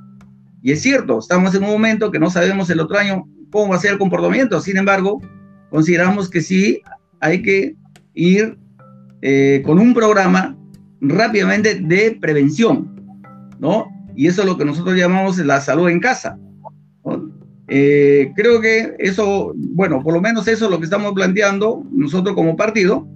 Y 0.61 0.71
es 0.71 0.81
cierto, 0.81 1.19
estamos 1.19 1.53
en 1.55 1.63
un 1.63 1.71
momento 1.71 2.11
que 2.11 2.19
no 2.19 2.29
sabemos 2.29 2.69
el 2.69 2.79
otro 2.79 2.97
año 2.97 3.25
cómo 3.51 3.69
va 3.69 3.75
a 3.75 3.79
ser 3.79 3.93
el 3.93 3.97
comportamiento. 3.97 4.61
Sin 4.61 4.77
embargo, 4.77 5.21
consideramos 5.69 6.29
que 6.29 6.41
sí 6.41 6.81
hay 7.19 7.41
que 7.41 7.75
ir 8.13 8.57
eh, 9.21 9.61
con 9.65 9.79
un 9.79 9.93
programa 9.93 10.57
rápidamente 11.01 11.75
de 11.75 12.17
prevención, 12.19 12.95
¿no? 13.59 13.87
Y 14.19 14.27
eso 14.27 14.41
es 14.41 14.47
lo 14.47 14.57
que 14.57 14.65
nosotros 14.65 14.97
llamamos 14.97 15.37
la 15.37 15.61
salud 15.61 15.87
en 15.87 16.01
casa. 16.01 16.37
Eh, 17.69 18.33
creo 18.35 18.59
que 18.59 18.93
eso, 18.99 19.53
bueno, 19.55 20.03
por 20.03 20.13
lo 20.13 20.19
menos 20.19 20.45
eso 20.49 20.65
es 20.65 20.71
lo 20.71 20.77
que 20.77 20.83
estamos 20.83 21.13
planteando 21.13 21.85
nosotros 21.89 22.35
como 22.35 22.57
partido 22.57 23.07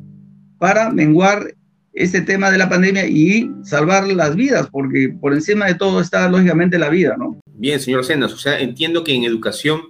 para 0.60 0.92
menguar 0.92 1.56
este 1.92 2.22
tema 2.22 2.50
de 2.52 2.58
la 2.58 2.70
pandemia 2.70 3.06
y 3.06 3.52
salvar 3.64 4.08
las 4.08 4.38
vidas, 4.38 4.70
porque 4.72 5.14
por 5.20 5.34
encima 5.34 5.66
de 5.66 5.76
todo 5.76 6.00
está 6.00 6.30
lógicamente 6.30 6.80
la 6.80 6.88
vida, 6.88 7.18
¿no? 7.18 7.38
Bien, 7.48 7.82
señor 7.82 8.06
Sendas, 8.06 8.32
o 8.32 8.38
sea, 8.38 8.58
entiendo 8.62 9.04
que 9.04 9.14
en 9.14 9.26
educación 9.26 9.82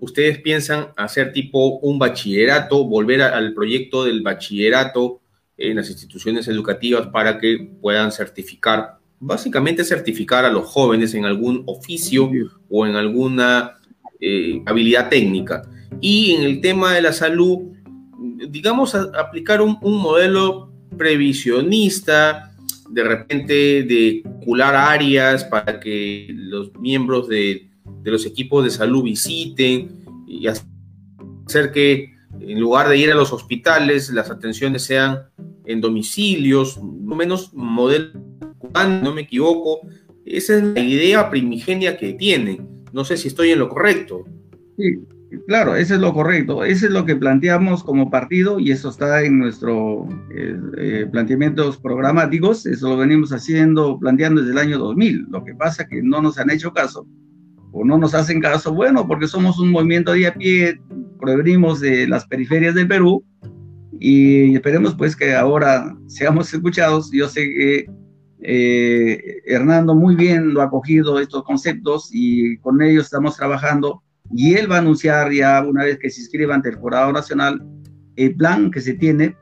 ustedes 0.00 0.38
piensan 0.38 0.86
hacer 0.96 1.34
tipo 1.34 1.80
un 1.80 1.98
bachillerato, 1.98 2.86
volver 2.86 3.20
al 3.20 3.52
proyecto 3.52 4.06
del 4.06 4.22
bachillerato 4.22 5.20
en 5.58 5.76
las 5.76 5.90
instituciones 5.90 6.48
educativas 6.48 7.08
para 7.08 7.38
que 7.38 7.68
puedan 7.82 8.10
certificar, 8.10 8.95
básicamente 9.18 9.84
certificar 9.84 10.44
a 10.44 10.50
los 10.50 10.66
jóvenes 10.66 11.14
en 11.14 11.24
algún 11.24 11.62
oficio 11.66 12.30
o 12.70 12.86
en 12.86 12.96
alguna 12.96 13.76
eh, 14.20 14.62
habilidad 14.66 15.08
técnica. 15.08 15.62
Y 16.00 16.32
en 16.32 16.42
el 16.42 16.60
tema 16.60 16.94
de 16.94 17.02
la 17.02 17.12
salud, 17.12 17.58
digamos, 18.48 18.94
aplicar 18.94 19.62
un, 19.62 19.78
un 19.82 19.98
modelo 19.98 20.72
previsionista, 20.96 22.52
de 22.90 23.04
repente 23.04 23.54
de 23.54 24.22
cular 24.44 24.74
áreas 24.74 25.44
para 25.44 25.80
que 25.80 26.28
los 26.30 26.72
miembros 26.78 27.28
de, 27.28 27.68
los 28.04 28.26
equipos 28.26 28.64
de 28.64 28.70
salud 28.70 29.02
visiten 29.02 30.04
y 30.26 30.46
hacer 30.46 31.72
que 31.72 32.14
en 32.40 32.60
lugar 32.60 32.88
de 32.88 32.98
ir 32.98 33.10
a 33.10 33.14
los 33.14 33.32
hospitales, 33.32 34.10
las 34.10 34.30
atenciones 34.30 34.84
sean 34.84 35.22
en 35.64 35.80
domicilios, 35.80 36.78
no 36.82 37.16
menos 37.16 37.52
modelo, 38.62 39.02
no 39.02 39.14
me 39.14 39.22
equivoco, 39.22 39.80
esa 40.24 40.56
es 40.56 40.62
la 40.62 40.80
idea 40.80 41.30
primigenia 41.30 41.96
que 41.96 42.14
tienen. 42.14 42.68
No 42.92 43.04
sé 43.04 43.16
si 43.16 43.28
estoy 43.28 43.50
en 43.50 43.58
lo 43.58 43.68
correcto. 43.68 44.24
Sí, 44.76 44.98
Claro, 45.46 45.76
eso 45.76 45.94
es 45.94 46.00
lo 46.00 46.12
correcto. 46.12 46.64
Eso 46.64 46.86
es 46.86 46.92
lo 46.92 47.04
que 47.04 47.16
planteamos 47.16 47.82
como 47.82 48.10
partido 48.10 48.60
y 48.60 48.70
eso 48.70 48.88
está 48.88 49.22
en 49.22 49.38
nuestros 49.38 50.08
eh, 50.30 50.56
eh, 50.78 51.06
planteamientos 51.10 51.78
programáticos. 51.78 52.64
Eso 52.66 52.90
lo 52.90 52.96
venimos 52.96 53.32
haciendo, 53.32 53.98
planteando 53.98 54.40
desde 54.40 54.52
el 54.52 54.58
año 54.58 54.78
2000. 54.78 55.26
Lo 55.30 55.44
que 55.44 55.54
pasa 55.54 55.82
es 55.82 55.88
que 55.88 56.02
no 56.02 56.22
nos 56.22 56.38
han 56.38 56.50
hecho 56.50 56.72
caso 56.72 57.06
o 57.72 57.84
no 57.84 57.98
nos 57.98 58.14
hacen 58.14 58.40
caso. 58.40 58.72
Bueno, 58.72 59.06
porque 59.06 59.26
somos 59.26 59.58
un 59.58 59.70
movimiento 59.70 60.12
de 60.12 60.28
a 60.28 60.34
pie, 60.34 60.80
provenimos 61.20 61.80
de 61.80 62.06
las 62.06 62.26
periferias 62.26 62.74
del 62.74 62.88
Perú 62.88 63.24
y 63.98 64.54
esperemos 64.54 64.94
pues 64.94 65.16
que 65.16 65.34
ahora 65.34 65.96
seamos 66.06 66.52
escuchados. 66.54 67.10
Yo 67.12 67.28
sé 67.28 67.42
que 67.42 67.90
eh, 68.40 69.42
Hernando 69.46 69.94
muy 69.94 70.14
bien 70.14 70.52
lo 70.52 70.62
ha 70.62 70.70
cogido 70.70 71.18
estos 71.18 71.42
conceptos 71.44 72.10
y 72.12 72.58
con 72.58 72.82
ellos 72.82 73.04
estamos 73.04 73.36
trabajando 73.36 74.02
y 74.34 74.54
él 74.54 74.70
va 74.70 74.76
a 74.76 74.80
anunciar 74.80 75.32
ya 75.32 75.62
una 75.62 75.84
vez 75.84 75.98
que 75.98 76.10
se 76.10 76.20
inscriba 76.20 76.54
ante 76.54 76.68
el 76.68 76.76
Jurado 76.76 77.12
Nacional 77.12 77.62
el 78.16 78.34
plan 78.34 78.70
que 78.70 78.80
se 78.80 78.94
tiene 78.94 79.36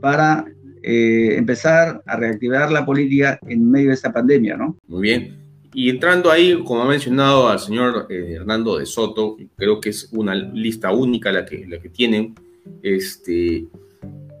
para 0.00 0.44
eh, 0.82 1.36
empezar 1.36 2.02
a 2.06 2.16
reactivar 2.16 2.70
la 2.70 2.84
política 2.84 3.38
en 3.48 3.70
medio 3.70 3.88
de 3.88 3.94
esta 3.94 4.12
pandemia, 4.12 4.56
¿no? 4.56 4.76
Muy 4.86 5.02
bien. 5.02 5.36
Y 5.74 5.90
entrando 5.90 6.30
ahí, 6.30 6.62
como 6.64 6.82
ha 6.82 6.88
mencionado 6.88 7.48
al 7.48 7.58
señor 7.58 8.06
eh, 8.08 8.34
Hernando 8.36 8.78
de 8.78 8.86
Soto, 8.86 9.36
creo 9.56 9.80
que 9.80 9.90
es 9.90 10.08
una 10.12 10.34
lista 10.34 10.92
única 10.92 11.30
la 11.30 11.44
que, 11.44 11.66
la 11.66 11.78
que 11.78 11.88
tienen, 11.88 12.34
este, 12.82 13.66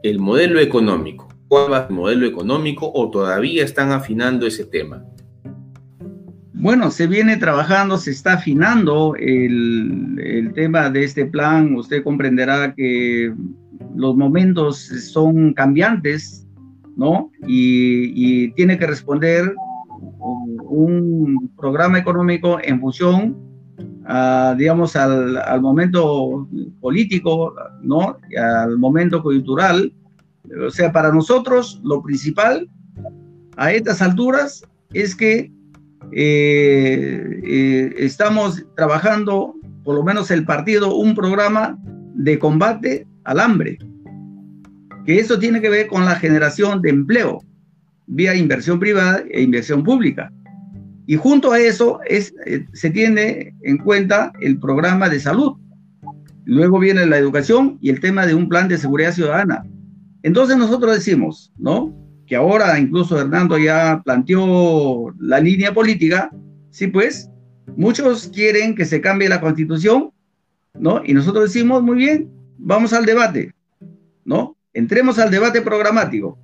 el 0.02 0.18
modelo 0.18 0.58
económico. 0.58 1.27
¿Cuál 1.48 1.72
va 1.72 1.86
el 1.88 1.94
modelo 1.94 2.26
económico 2.26 2.90
o 2.94 3.10
todavía 3.10 3.64
están 3.64 3.90
afinando 3.90 4.46
ese 4.46 4.64
tema? 4.66 5.02
Bueno, 6.52 6.90
se 6.90 7.06
viene 7.06 7.36
trabajando, 7.36 7.96
se 7.98 8.10
está 8.10 8.34
afinando 8.34 9.14
el, 9.16 10.52
tema 10.54 10.90
de 10.90 11.04
este 11.04 11.24
plan. 11.24 11.74
Usted 11.74 12.02
comprenderá 12.02 12.74
que 12.74 13.32
los 13.94 14.16
momentos 14.16 14.78
son 14.78 15.54
cambiantes, 15.54 16.46
¿no? 16.96 17.30
Y, 17.46 18.50
tiene 18.52 18.76
que 18.78 18.86
responder 18.88 19.54
un 20.64 21.50
programa 21.56 21.98
económico 21.98 22.58
en 22.62 22.80
función 22.80 23.48
digamos, 24.56 24.96
al, 24.96 25.60
momento 25.60 26.48
político, 26.80 27.54
¿no? 27.82 28.16
al 28.36 28.78
momento 28.78 29.22
cultural. 29.22 29.92
O 30.66 30.70
sea, 30.70 30.92
para 30.92 31.12
nosotros 31.12 31.80
lo 31.84 32.02
principal 32.02 32.68
a 33.56 33.72
estas 33.72 34.00
alturas 34.02 34.62
es 34.92 35.14
que 35.14 35.50
eh, 36.12 37.40
eh, 37.44 37.94
estamos 37.98 38.64
trabajando, 38.76 39.54
por 39.84 39.96
lo 39.96 40.02
menos 40.02 40.30
el 40.30 40.44
partido, 40.44 40.94
un 40.94 41.14
programa 41.14 41.78
de 42.14 42.38
combate 42.38 43.06
al 43.24 43.40
hambre, 43.40 43.78
que 45.04 45.18
eso 45.18 45.38
tiene 45.38 45.60
que 45.60 45.68
ver 45.68 45.86
con 45.86 46.04
la 46.04 46.16
generación 46.16 46.82
de 46.82 46.90
empleo 46.90 47.42
vía 48.08 48.34
inversión 48.34 48.80
privada 48.80 49.22
e 49.30 49.42
inversión 49.42 49.84
pública. 49.84 50.32
Y 51.06 51.16
junto 51.16 51.52
a 51.52 51.58
eso 51.58 52.00
es, 52.06 52.34
eh, 52.46 52.66
se 52.72 52.90
tiene 52.90 53.54
en 53.62 53.78
cuenta 53.78 54.32
el 54.40 54.58
programa 54.58 55.08
de 55.08 55.20
salud. 55.20 55.56
Luego 56.44 56.78
viene 56.78 57.06
la 57.06 57.18
educación 57.18 57.78
y 57.80 57.90
el 57.90 58.00
tema 58.00 58.26
de 58.26 58.34
un 58.34 58.48
plan 58.48 58.68
de 58.68 58.78
seguridad 58.78 59.12
ciudadana. 59.12 59.62
Entonces 60.22 60.56
nosotros 60.56 60.94
decimos, 60.94 61.52
¿no? 61.58 61.94
Que 62.26 62.36
ahora 62.36 62.78
incluso 62.78 63.18
Hernando 63.18 63.58
ya 63.58 64.02
planteó 64.04 65.14
la 65.18 65.40
línea 65.40 65.72
política, 65.72 66.30
sí 66.70 66.88
pues, 66.88 67.30
muchos 67.76 68.28
quieren 68.28 68.74
que 68.74 68.84
se 68.84 69.00
cambie 69.00 69.28
la 69.28 69.40
constitución, 69.40 70.10
¿no? 70.74 71.02
Y 71.04 71.14
nosotros 71.14 71.52
decimos, 71.52 71.82
muy 71.82 71.96
bien, 71.96 72.30
vamos 72.58 72.92
al 72.92 73.06
debate, 73.06 73.54
¿no? 74.24 74.56
Entremos 74.72 75.18
al 75.18 75.30
debate 75.30 75.62
programático 75.62 76.38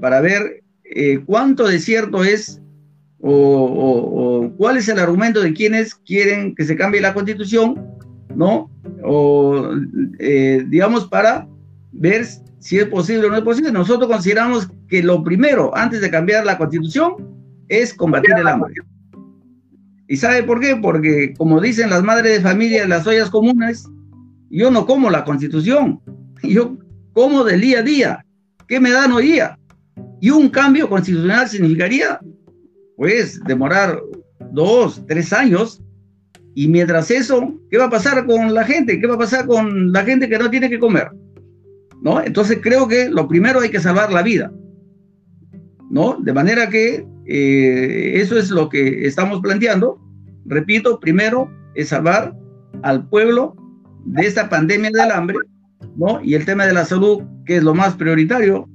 para 0.00 0.20
ver 0.20 0.62
eh, 0.84 1.20
cuánto 1.24 1.66
de 1.66 1.78
cierto 1.78 2.24
es 2.24 2.60
o, 3.20 4.52
cuál 4.56 4.76
es 4.76 4.88
el 4.88 4.98
argumento 4.98 5.40
de 5.40 5.52
quienes 5.52 5.94
quieren 5.94 6.54
que 6.54 6.64
se 6.64 6.76
cambie 6.76 7.00
la 7.00 7.14
constitución, 7.14 7.86
¿no? 8.34 8.70
O, 9.04 9.70
eh, 10.18 10.64
digamos, 10.68 11.06
para 11.06 11.48
ver 11.92 12.26
si 12.62 12.78
es 12.78 12.86
posible 12.86 13.26
o 13.26 13.30
no 13.30 13.36
es 13.36 13.42
posible. 13.42 13.72
Nosotros 13.72 14.08
consideramos 14.08 14.68
que 14.88 15.02
lo 15.02 15.24
primero, 15.24 15.76
antes 15.76 16.00
de 16.00 16.10
cambiar 16.10 16.46
la 16.46 16.56
constitución, 16.56 17.16
es 17.68 17.92
combatir 17.92 18.30
el 18.38 18.46
hambre. 18.46 18.72
¿Y 20.06 20.16
sabe 20.16 20.44
por 20.44 20.60
qué? 20.60 20.76
Porque, 20.76 21.34
como 21.36 21.60
dicen 21.60 21.90
las 21.90 22.04
madres 22.04 22.36
de 22.36 22.40
familia 22.40 22.84
en 22.84 22.90
las 22.90 23.04
ollas 23.04 23.30
comunes, 23.30 23.88
yo 24.48 24.70
no 24.70 24.86
como 24.86 25.10
la 25.10 25.24
constitución, 25.24 26.00
yo 26.44 26.76
como 27.12 27.42
del 27.42 27.62
día 27.62 27.80
a 27.80 27.82
día. 27.82 28.26
¿Qué 28.68 28.78
me 28.78 28.92
dan 28.92 29.10
hoy 29.10 29.24
día? 29.24 29.58
Y 30.20 30.30
un 30.30 30.48
cambio 30.48 30.88
constitucional 30.88 31.48
significaría, 31.48 32.20
pues, 32.96 33.42
demorar 33.42 33.98
dos, 34.52 35.02
tres 35.08 35.32
años. 35.32 35.82
Y 36.54 36.68
mientras 36.68 37.10
eso, 37.10 37.58
¿qué 37.72 37.78
va 37.78 37.86
a 37.86 37.90
pasar 37.90 38.24
con 38.24 38.54
la 38.54 38.62
gente? 38.62 39.00
¿Qué 39.00 39.06
va 39.08 39.16
a 39.16 39.18
pasar 39.18 39.46
con 39.46 39.90
la 39.90 40.04
gente 40.04 40.28
que 40.28 40.38
no 40.38 40.48
tiene 40.48 40.70
que 40.70 40.78
comer? 40.78 41.10
¿No? 42.02 42.20
Entonces 42.20 42.58
creo 42.62 42.88
que 42.88 43.08
lo 43.08 43.28
primero 43.28 43.60
hay 43.60 43.70
que 43.70 43.80
salvar 43.80 44.12
la 44.12 44.22
vida. 44.22 44.52
¿No? 45.90 46.18
De 46.20 46.32
manera 46.32 46.68
que 46.68 47.06
eh, 47.26 48.12
eso 48.16 48.38
es 48.38 48.50
lo 48.50 48.68
que 48.68 49.06
estamos 49.06 49.40
planteando. 49.40 50.00
Repito, 50.44 50.98
primero 50.98 51.50
es 51.74 51.88
salvar 51.88 52.36
al 52.82 53.08
pueblo 53.08 53.54
de 54.04 54.26
esta 54.26 54.48
pandemia 54.48 54.90
del 54.90 55.10
hambre, 55.12 55.38
¿no? 55.96 56.20
Y 56.22 56.34
el 56.34 56.44
tema 56.44 56.66
de 56.66 56.74
la 56.74 56.84
salud, 56.84 57.22
que 57.46 57.56
es 57.56 57.62
lo 57.62 57.74
más 57.74 57.94
prioritario, 57.94 58.68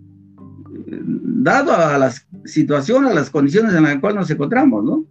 dado 0.88 1.74
a 1.74 1.98
la 1.98 2.14
situación, 2.46 3.06
a 3.06 3.14
las 3.14 3.30
condiciones 3.30 3.74
en 3.74 3.84
las 3.84 4.00
cuales 4.00 4.20
nos 4.20 4.30
encontramos, 4.30 4.84
¿no? 4.84 5.06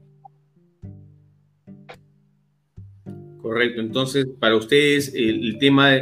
Correcto, 3.42 3.80
entonces 3.80 4.26
para 4.40 4.56
ustedes 4.56 5.12
el, 5.14 5.58
tema 5.60 5.92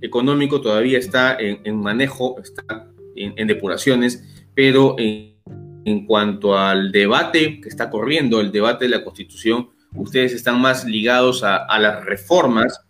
económico 0.00 0.60
todavía 0.60 0.98
está 0.98 1.36
en, 1.38 1.76
manejo, 1.80 2.40
está 2.40 2.90
en, 3.14 3.46
depuraciones, 3.46 4.24
pero 4.54 4.96
en, 4.98 6.06
cuanto 6.06 6.56
al 6.56 6.92
debate 6.92 7.60
que 7.60 7.68
está 7.68 7.90
corriendo, 7.90 8.40
el 8.40 8.52
debate 8.52 8.84
de 8.84 8.90
la 8.90 9.04
Constitución, 9.04 9.70
ustedes 9.94 10.32
están 10.32 10.60
más 10.60 10.84
ligados 10.84 11.42
a, 11.42 11.78
las 11.78 12.04
reformas, 12.04 12.80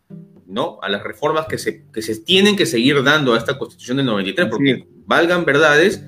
¿no? 0.47 0.79
A 0.83 0.89
las 0.89 1.03
reformas 1.03 1.47
que 1.47 1.59
se, 1.59 1.87
que 1.93 2.03
se 2.03 2.21
tienen 2.21 2.57
que 2.57 2.67
seguir 2.67 3.03
dando 3.03 3.35
a 3.35 3.39
esta 3.39 3.59
Constitución 3.59 3.97
del 3.99 4.07
93, 4.07 4.49
porque 4.51 4.87
valgan 5.07 5.45
verdades, 5.45 6.05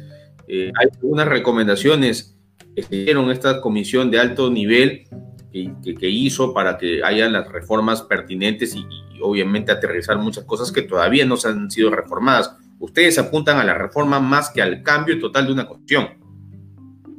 eh, 0.48 0.70
hay 0.78 0.88
algunas 1.00 1.28
recomendaciones 1.28 2.36
que 2.74 2.82
hicieron 2.82 3.30
esta 3.30 3.60
comisión 3.60 4.10
de 4.10 4.18
alto 4.18 4.50
nivel 4.50 5.04
que, 5.52 6.08
hizo 6.08 6.54
para 6.54 6.78
que 6.78 7.02
haya 7.04 7.28
las 7.28 7.50
reformas 7.50 8.02
pertinentes 8.02 8.74
y, 8.74 8.86
obviamente 9.20 9.70
aterrizar 9.70 10.18
muchas 10.18 10.44
cosas 10.44 10.72
que 10.72 10.82
todavía 10.82 11.24
no 11.24 11.36
se 11.36 11.48
han 11.48 11.70
sido 11.70 11.90
reformadas. 11.90 12.56
Ustedes 12.80 13.18
apuntan 13.18 13.58
a 13.58 13.64
la 13.64 13.74
reforma 13.74 14.18
más 14.18 14.50
que 14.50 14.60
al 14.60 14.82
cambio 14.82 15.20
total 15.20 15.46
de 15.46 15.52
una 15.52 15.68
cuestión. 15.68 16.08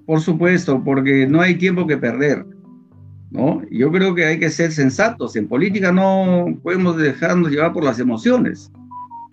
Por 0.05 0.19
supuesto, 0.19 0.83
porque 0.83 1.25
no 1.27 1.39
hay 1.39 1.55
tiempo 1.55 1.87
que 1.87 1.95
perder. 1.95 2.45
¿no? 3.31 3.61
Yo 3.71 3.89
creo 3.89 4.13
que 4.13 4.25
hay 4.25 4.37
que 4.37 4.49
ser 4.49 4.73
sensatos. 4.73 5.37
En 5.37 5.47
política 5.47 5.93
no 5.93 6.59
podemos 6.61 6.97
dejarnos 6.97 7.51
llevar 7.51 7.71
por 7.71 7.85
las 7.85 7.99
emociones. 7.99 8.69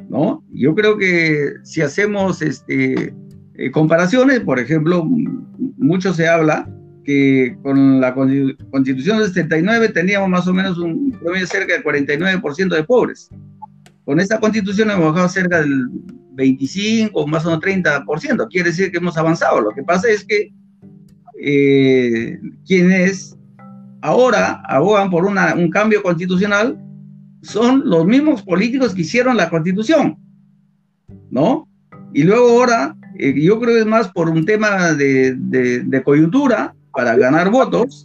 ¿no? 0.09 0.45
Yo 0.53 0.73
creo 0.77 0.97
que 0.97 1.55
si 1.65 1.81
hacemos 1.81 2.41
este, 2.43 3.13
eh, 3.55 3.71
comparaciones, 3.73 4.41
por 4.41 4.61
ejemplo, 4.61 5.05
mucho 5.77 6.15
se 6.15 6.29
habla 6.29 6.69
que 7.11 7.57
con 7.63 8.01
la 8.01 8.15
constitución 8.15 9.19
del 9.19 9.33
79 9.33 9.89
teníamos 9.89 10.29
más 10.29 10.47
o 10.47 10.55
menos 10.55 10.79
un 10.79 11.11
promedio 11.11 11.45
cerca 11.45 11.73
del 11.73 11.83
49% 11.83 12.69
de 12.69 12.85
pobres. 12.85 13.29
Con 14.05 14.21
esta 14.21 14.39
constitución 14.39 14.93
hemos 14.93 15.13
bajado 15.13 15.29
cerca 15.29 15.61
del 15.61 15.89
25, 16.35 17.27
más 17.27 17.45
o 17.45 17.49
menos 17.49 17.65
30%. 17.65 18.49
Quiere 18.49 18.71
decir 18.71 18.93
que 18.93 18.99
hemos 18.99 19.17
avanzado. 19.17 19.61
Lo 19.61 19.71
que 19.71 19.83
pasa 19.83 20.09
es 20.09 20.25
que 20.25 20.53
eh, 21.43 22.39
quienes 22.65 23.37
ahora 24.03 24.63
abogan 24.69 25.11
por 25.11 25.27
una, 25.27 25.55
un 25.55 25.69
cambio 25.69 26.05
constitucional 26.05 26.79
son 27.43 27.83
los 27.87 28.07
mismos 28.07 28.43
políticos 28.43 28.95
que 28.95 29.01
hicieron 29.01 29.37
la 29.37 29.51
constitución, 29.51 30.17
¿no? 31.31 31.69
Y 32.13 32.23
luego 32.23 32.51
ahora 32.51 32.97
eh, 33.19 33.35
yo 33.43 33.59
creo 33.59 33.75
que 33.75 33.81
es 33.81 33.87
más 33.87 34.09
por 34.13 34.29
un 34.29 34.45
tema 34.45 34.93
de, 34.93 36.03
coyuntura 36.05 36.75
para 36.93 37.17
ganar 37.17 37.51
votos, 37.51 38.05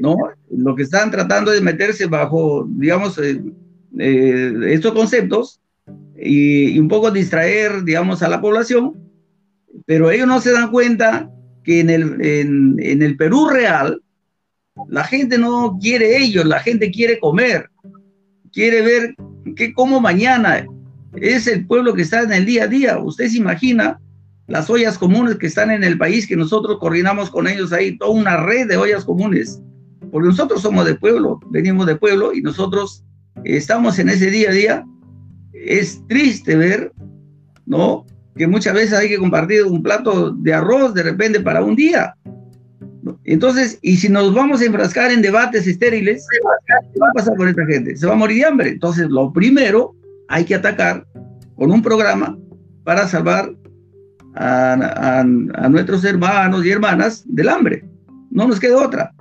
¿no? 0.00 0.16
Lo 0.50 0.74
que 0.74 0.82
están 0.82 1.10
tratando 1.10 1.50
de 1.50 1.60
meterse 1.60 2.06
bajo, 2.06 2.66
digamos, 2.68 3.18
eh, 3.18 3.40
eh, 3.98 4.52
estos 4.68 4.92
conceptos 4.92 5.60
y, 6.16 6.78
un 6.78 6.88
poco 6.88 7.10
distraer, 7.10 7.84
digamos, 7.84 8.22
a 8.22 8.28
la 8.28 8.40
población, 8.40 8.94
pero 9.86 10.10
ellos 10.10 10.26
no 10.26 10.40
se 10.40 10.52
dan 10.52 10.70
cuenta 10.70 11.30
que 11.62 11.80
en 11.80 11.90
el, 11.90 12.24
en, 12.24 13.02
el 13.02 13.16
Perú 13.16 13.48
real, 13.48 14.02
la 14.88 15.04
gente 15.04 15.38
no 15.38 15.78
quiere 15.80 16.18
ellos, 16.18 16.44
la 16.44 16.60
gente 16.60 16.90
quiere 16.90 17.18
comer, 17.18 17.70
quiere 18.52 18.82
ver 18.82 19.14
qué 19.56 19.72
como 19.72 20.00
mañana. 20.00 20.66
Es 21.14 21.46
el 21.46 21.66
pueblo 21.66 21.94
que 21.94 22.02
está 22.02 22.22
en 22.22 22.32
el 22.32 22.44
día 22.44 22.64
a 22.64 22.68
día. 22.68 22.98
Usted 22.98 23.28
se 23.28 23.38
imagina 23.38 24.00
las 24.46 24.68
ollas 24.68 24.98
comunes 24.98 25.36
que 25.36 25.46
están 25.46 25.70
en 25.70 25.84
el 25.84 25.96
país, 25.96 26.26
que 26.26 26.36
nosotros 26.36 26.78
coordinamos 26.78 27.30
con 27.30 27.46
ellos 27.46 27.72
ahí, 27.72 27.96
toda 27.96 28.10
una 28.10 28.36
red 28.36 28.68
de 28.68 28.76
ollas 28.76 29.04
comunes, 29.04 29.60
porque 30.10 30.28
nosotros 30.28 30.62
somos 30.62 30.84
de 30.86 30.94
pueblo, 30.94 31.40
venimos 31.50 31.86
de 31.86 31.96
pueblo 31.96 32.34
y 32.34 32.42
nosotros 32.42 33.04
estamos 33.44 33.98
en 33.98 34.10
ese 34.10 34.30
día 34.30 34.50
a 34.50 34.52
día. 34.52 34.86
Es 35.52 36.02
triste 36.08 36.56
ver, 36.56 36.92
¿no? 37.66 38.04
Que 38.36 38.46
muchas 38.46 38.74
veces 38.74 38.92
hay 38.94 39.08
que 39.08 39.18
compartir 39.18 39.64
un 39.64 39.82
plato 39.82 40.30
de 40.32 40.52
arroz 40.52 40.92
de 40.94 41.04
repente 41.04 41.40
para 41.40 41.64
un 41.64 41.74
día. 41.74 42.14
Entonces, 43.24 43.78
y 43.82 43.96
si 43.96 44.08
nos 44.08 44.34
vamos 44.34 44.60
a 44.60 44.66
enfrascar 44.66 45.10
en 45.10 45.22
debates 45.22 45.66
estériles, 45.66 46.26
¿qué 46.30 47.00
va 47.00 47.08
a 47.08 47.12
pasar 47.12 47.36
con 47.36 47.48
esta 47.48 47.64
gente? 47.66 47.96
Se 47.96 48.06
va 48.06 48.12
a 48.12 48.16
morir 48.16 48.38
de 48.38 48.44
hambre. 48.46 48.68
Entonces, 48.70 49.08
lo 49.08 49.32
primero 49.32 49.94
hay 50.28 50.44
que 50.44 50.54
atacar 50.54 51.06
con 51.56 51.70
un 51.70 51.82
programa 51.82 52.38
para 52.82 53.06
salvar 53.06 53.54
a, 54.34 55.24
nuestros 55.68 56.04
hermanos 56.04 56.64
y 56.64 56.70
hermanas 56.70 57.24
del 57.26 57.48
hambre. 57.48 57.84
No 58.30 58.46
nos 58.46 58.60
queda 58.60 58.84
otra. 58.84 59.14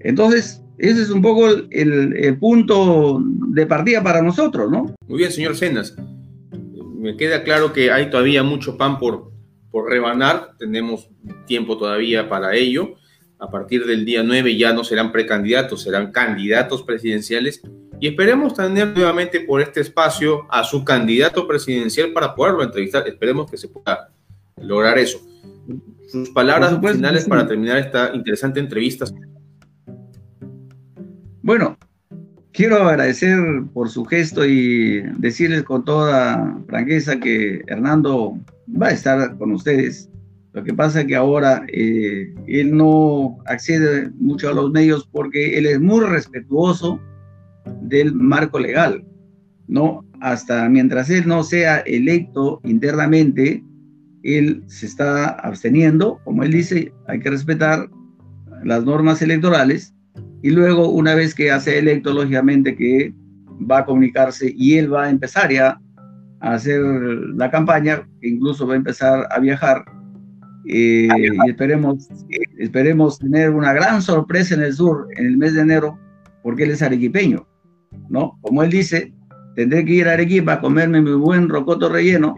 Entonces, 0.00 0.62
ese 0.78 1.02
es 1.02 1.10
un 1.10 1.22
poco 1.22 1.48
el, 1.48 2.38
punto 2.38 3.22
de 3.48 3.66
partida 3.66 4.02
para 4.02 4.22
nosotros, 4.22 4.70
¿no? 4.70 4.94
Muy 5.06 5.18
bien, 5.18 5.32
señor 5.32 5.56
Cenas. 5.56 5.96
Me 6.94 7.16
queda 7.16 7.42
claro 7.42 7.72
que 7.72 7.90
hay 7.90 8.10
todavía 8.10 8.42
mucho 8.42 8.76
pan 8.76 8.98
por, 8.98 9.30
por 9.70 9.88
rebanar. 9.88 10.54
Tenemos 10.58 11.08
tiempo 11.46 11.76
todavía 11.76 12.28
para 12.28 12.54
ello. 12.54 12.94
A 13.38 13.50
partir 13.50 13.86
del 13.86 14.04
día 14.04 14.22
9 14.22 14.56
ya 14.56 14.74
no 14.74 14.84
serán 14.84 15.12
precandidatos, 15.12 15.82
serán 15.82 16.12
candidatos 16.12 16.82
presidenciales. 16.82 17.62
Y 17.98 18.08
esperemos 18.08 18.54
tener 18.54 18.88
nuevamente 18.88 19.40
por 19.40 19.60
este 19.60 19.80
espacio 19.80 20.46
a 20.50 20.64
su 20.64 20.84
candidato 20.84 21.46
presidencial 21.46 22.12
para 22.12 22.34
poderlo 22.34 22.62
entrevistar. 22.62 23.06
Esperemos 23.06 23.50
que 23.50 23.56
se 23.56 23.68
pueda 23.68 24.10
lograr 24.60 24.98
eso. 24.98 25.20
Sus 26.08 26.30
palabras 26.30 26.78
finales 26.80 27.26
para 27.26 27.46
terminar 27.46 27.78
esta 27.78 28.10
interesante 28.14 28.60
entrevista. 28.60 29.04
Bueno, 31.42 31.78
quiero 32.52 32.76
agradecer 32.76 33.38
por 33.72 33.88
su 33.88 34.04
gesto 34.04 34.44
y 34.44 35.00
decirles 35.18 35.62
con 35.62 35.84
toda 35.84 36.58
franqueza 36.68 37.18
que 37.18 37.62
Hernando 37.66 38.38
va 38.80 38.88
a 38.88 38.92
estar 38.92 39.36
con 39.38 39.52
ustedes. 39.52 40.10
Lo 40.52 40.64
que 40.64 40.74
pasa 40.74 41.00
es 41.00 41.06
que 41.06 41.14
ahora 41.14 41.64
eh, 41.68 42.34
él 42.46 42.76
no 42.76 43.38
accede 43.46 44.10
mucho 44.18 44.48
a 44.48 44.52
los 44.52 44.70
medios 44.72 45.08
porque 45.10 45.56
él 45.56 45.66
es 45.66 45.80
muy 45.80 46.04
respetuoso 46.04 47.00
del 47.82 48.12
marco 48.12 48.58
legal, 48.58 49.04
¿no? 49.68 50.04
Hasta 50.20 50.68
mientras 50.68 51.08
él 51.08 51.26
no 51.26 51.44
sea 51.44 51.78
electo 51.80 52.60
internamente, 52.64 53.62
él 54.22 54.62
se 54.66 54.86
está 54.86 55.30
absteniendo, 55.30 56.20
como 56.24 56.42
él 56.42 56.52
dice, 56.52 56.92
hay 57.08 57.20
que 57.20 57.30
respetar 57.30 57.88
las 58.64 58.84
normas 58.84 59.22
electorales 59.22 59.94
y 60.42 60.50
luego 60.50 60.88
una 60.88 61.14
vez 61.14 61.34
que 61.34 61.50
hace 61.50 61.78
electo, 61.78 62.12
lógicamente 62.12 62.76
que 62.76 63.14
va 63.70 63.78
a 63.78 63.84
comunicarse 63.84 64.52
y 64.56 64.76
él 64.76 64.92
va 64.92 65.04
a 65.04 65.10
empezar 65.10 65.52
ya 65.52 65.80
a 66.40 66.54
hacer 66.54 66.80
la 66.80 67.50
campaña, 67.50 68.08
que 68.20 68.28
incluso 68.28 68.66
va 68.66 68.74
a 68.74 68.78
empezar 68.78 69.26
a 69.30 69.38
viajar 69.38 69.84
eh, 70.66 71.08
y 71.44 71.50
esperemos, 71.50 72.08
esperemos 72.58 73.18
tener 73.18 73.50
una 73.50 73.72
gran 73.72 74.02
sorpresa 74.02 74.54
en 74.54 74.62
el 74.62 74.72
sur 74.72 75.08
en 75.16 75.26
el 75.26 75.36
mes 75.36 75.54
de 75.54 75.62
enero, 75.62 75.98
porque 76.42 76.64
él 76.64 76.70
es 76.70 76.82
arequipeño, 76.82 77.46
¿no? 78.08 78.38
Como 78.40 78.62
él 78.62 78.70
dice, 78.70 79.12
tendré 79.56 79.84
que 79.84 79.94
ir 79.94 80.08
a 80.08 80.12
Arequipa 80.12 80.54
a 80.54 80.60
comerme 80.60 81.00
mi 81.00 81.12
buen 81.12 81.48
rocoto 81.48 81.88
relleno, 81.88 82.36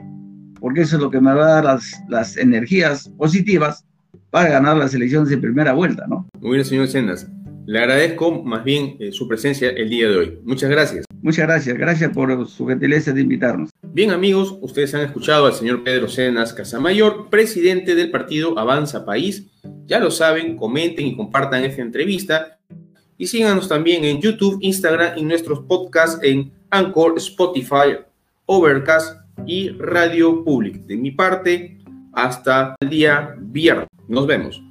porque 0.63 0.83
eso 0.83 0.97
es 0.97 1.03
lo 1.03 1.11
que 1.11 1.21
me 1.21 1.35
va 1.35 1.45
a 1.45 1.55
dar 1.55 1.65
las, 1.65 2.01
las 2.09 2.37
energías 2.37 3.09
positivas 3.19 3.85
para 4.31 4.49
ganar 4.49 4.77
las 4.77 4.95
elecciones 4.95 5.29
de 5.29 5.37
primera 5.37 5.73
vuelta, 5.73 6.07
¿no? 6.07 6.29
Muy 6.41 6.53
bien, 6.53 6.65
señor 6.65 6.87
Sendas. 6.87 7.27
Le 7.67 7.81
agradezco 7.81 8.43
más 8.43 8.63
bien 8.63 8.97
eh, 9.01 9.11
su 9.11 9.27
presencia 9.27 9.71
el 9.71 9.91
día 9.91 10.09
de 10.09 10.17
hoy. 10.17 10.39
Muchas 10.45 10.71
gracias. 10.71 11.05
Muchas 11.21 11.47
gracias. 11.49 11.77
Gracias 11.77 12.11
por 12.13 12.47
su 12.49 12.67
gentileza 12.67 13.13
de 13.13 13.21
invitarnos. 13.21 13.71
Bien 13.83 14.13
amigos, 14.13 14.57
ustedes 14.63 14.95
han 14.95 15.03
escuchado 15.03 15.47
al 15.47 15.53
señor 15.53 15.83
Pedro 15.83 16.09
Cenas 16.09 16.53
Casamayor, 16.53 17.29
presidente 17.29 17.97
del 17.97 18.13
partido 18.13 18.57
Avanza 18.57 19.05
País. 19.05 19.49
Ya 19.87 19.99
lo 19.99 20.13
saben, 20.13 20.57
comenten 20.57 21.07
y 21.07 21.17
compartan 21.17 21.65
esta 21.65 21.83
entrevista. 21.83 22.59
Y 23.19 23.27
síganos 23.27 23.69
también 23.69 24.05
en 24.05 24.21
YouTube, 24.21 24.59
Instagram 24.61 25.19
y 25.19 25.25
nuestros 25.25 25.61
podcasts 25.61 26.21
en 26.23 26.53
Anchor, 26.71 27.15
Spotify, 27.17 27.99
Overcast 28.47 29.22
y 29.47 29.71
Radio 29.71 30.45
Public. 30.45 30.87
De 30.87 30.97
mi 30.97 31.11
parte, 31.11 31.79
hasta 32.13 32.75
el 32.81 32.91
día 32.91 33.35
viernes. 33.39 33.89
Nos 34.09 34.27
vemos. 34.27 34.63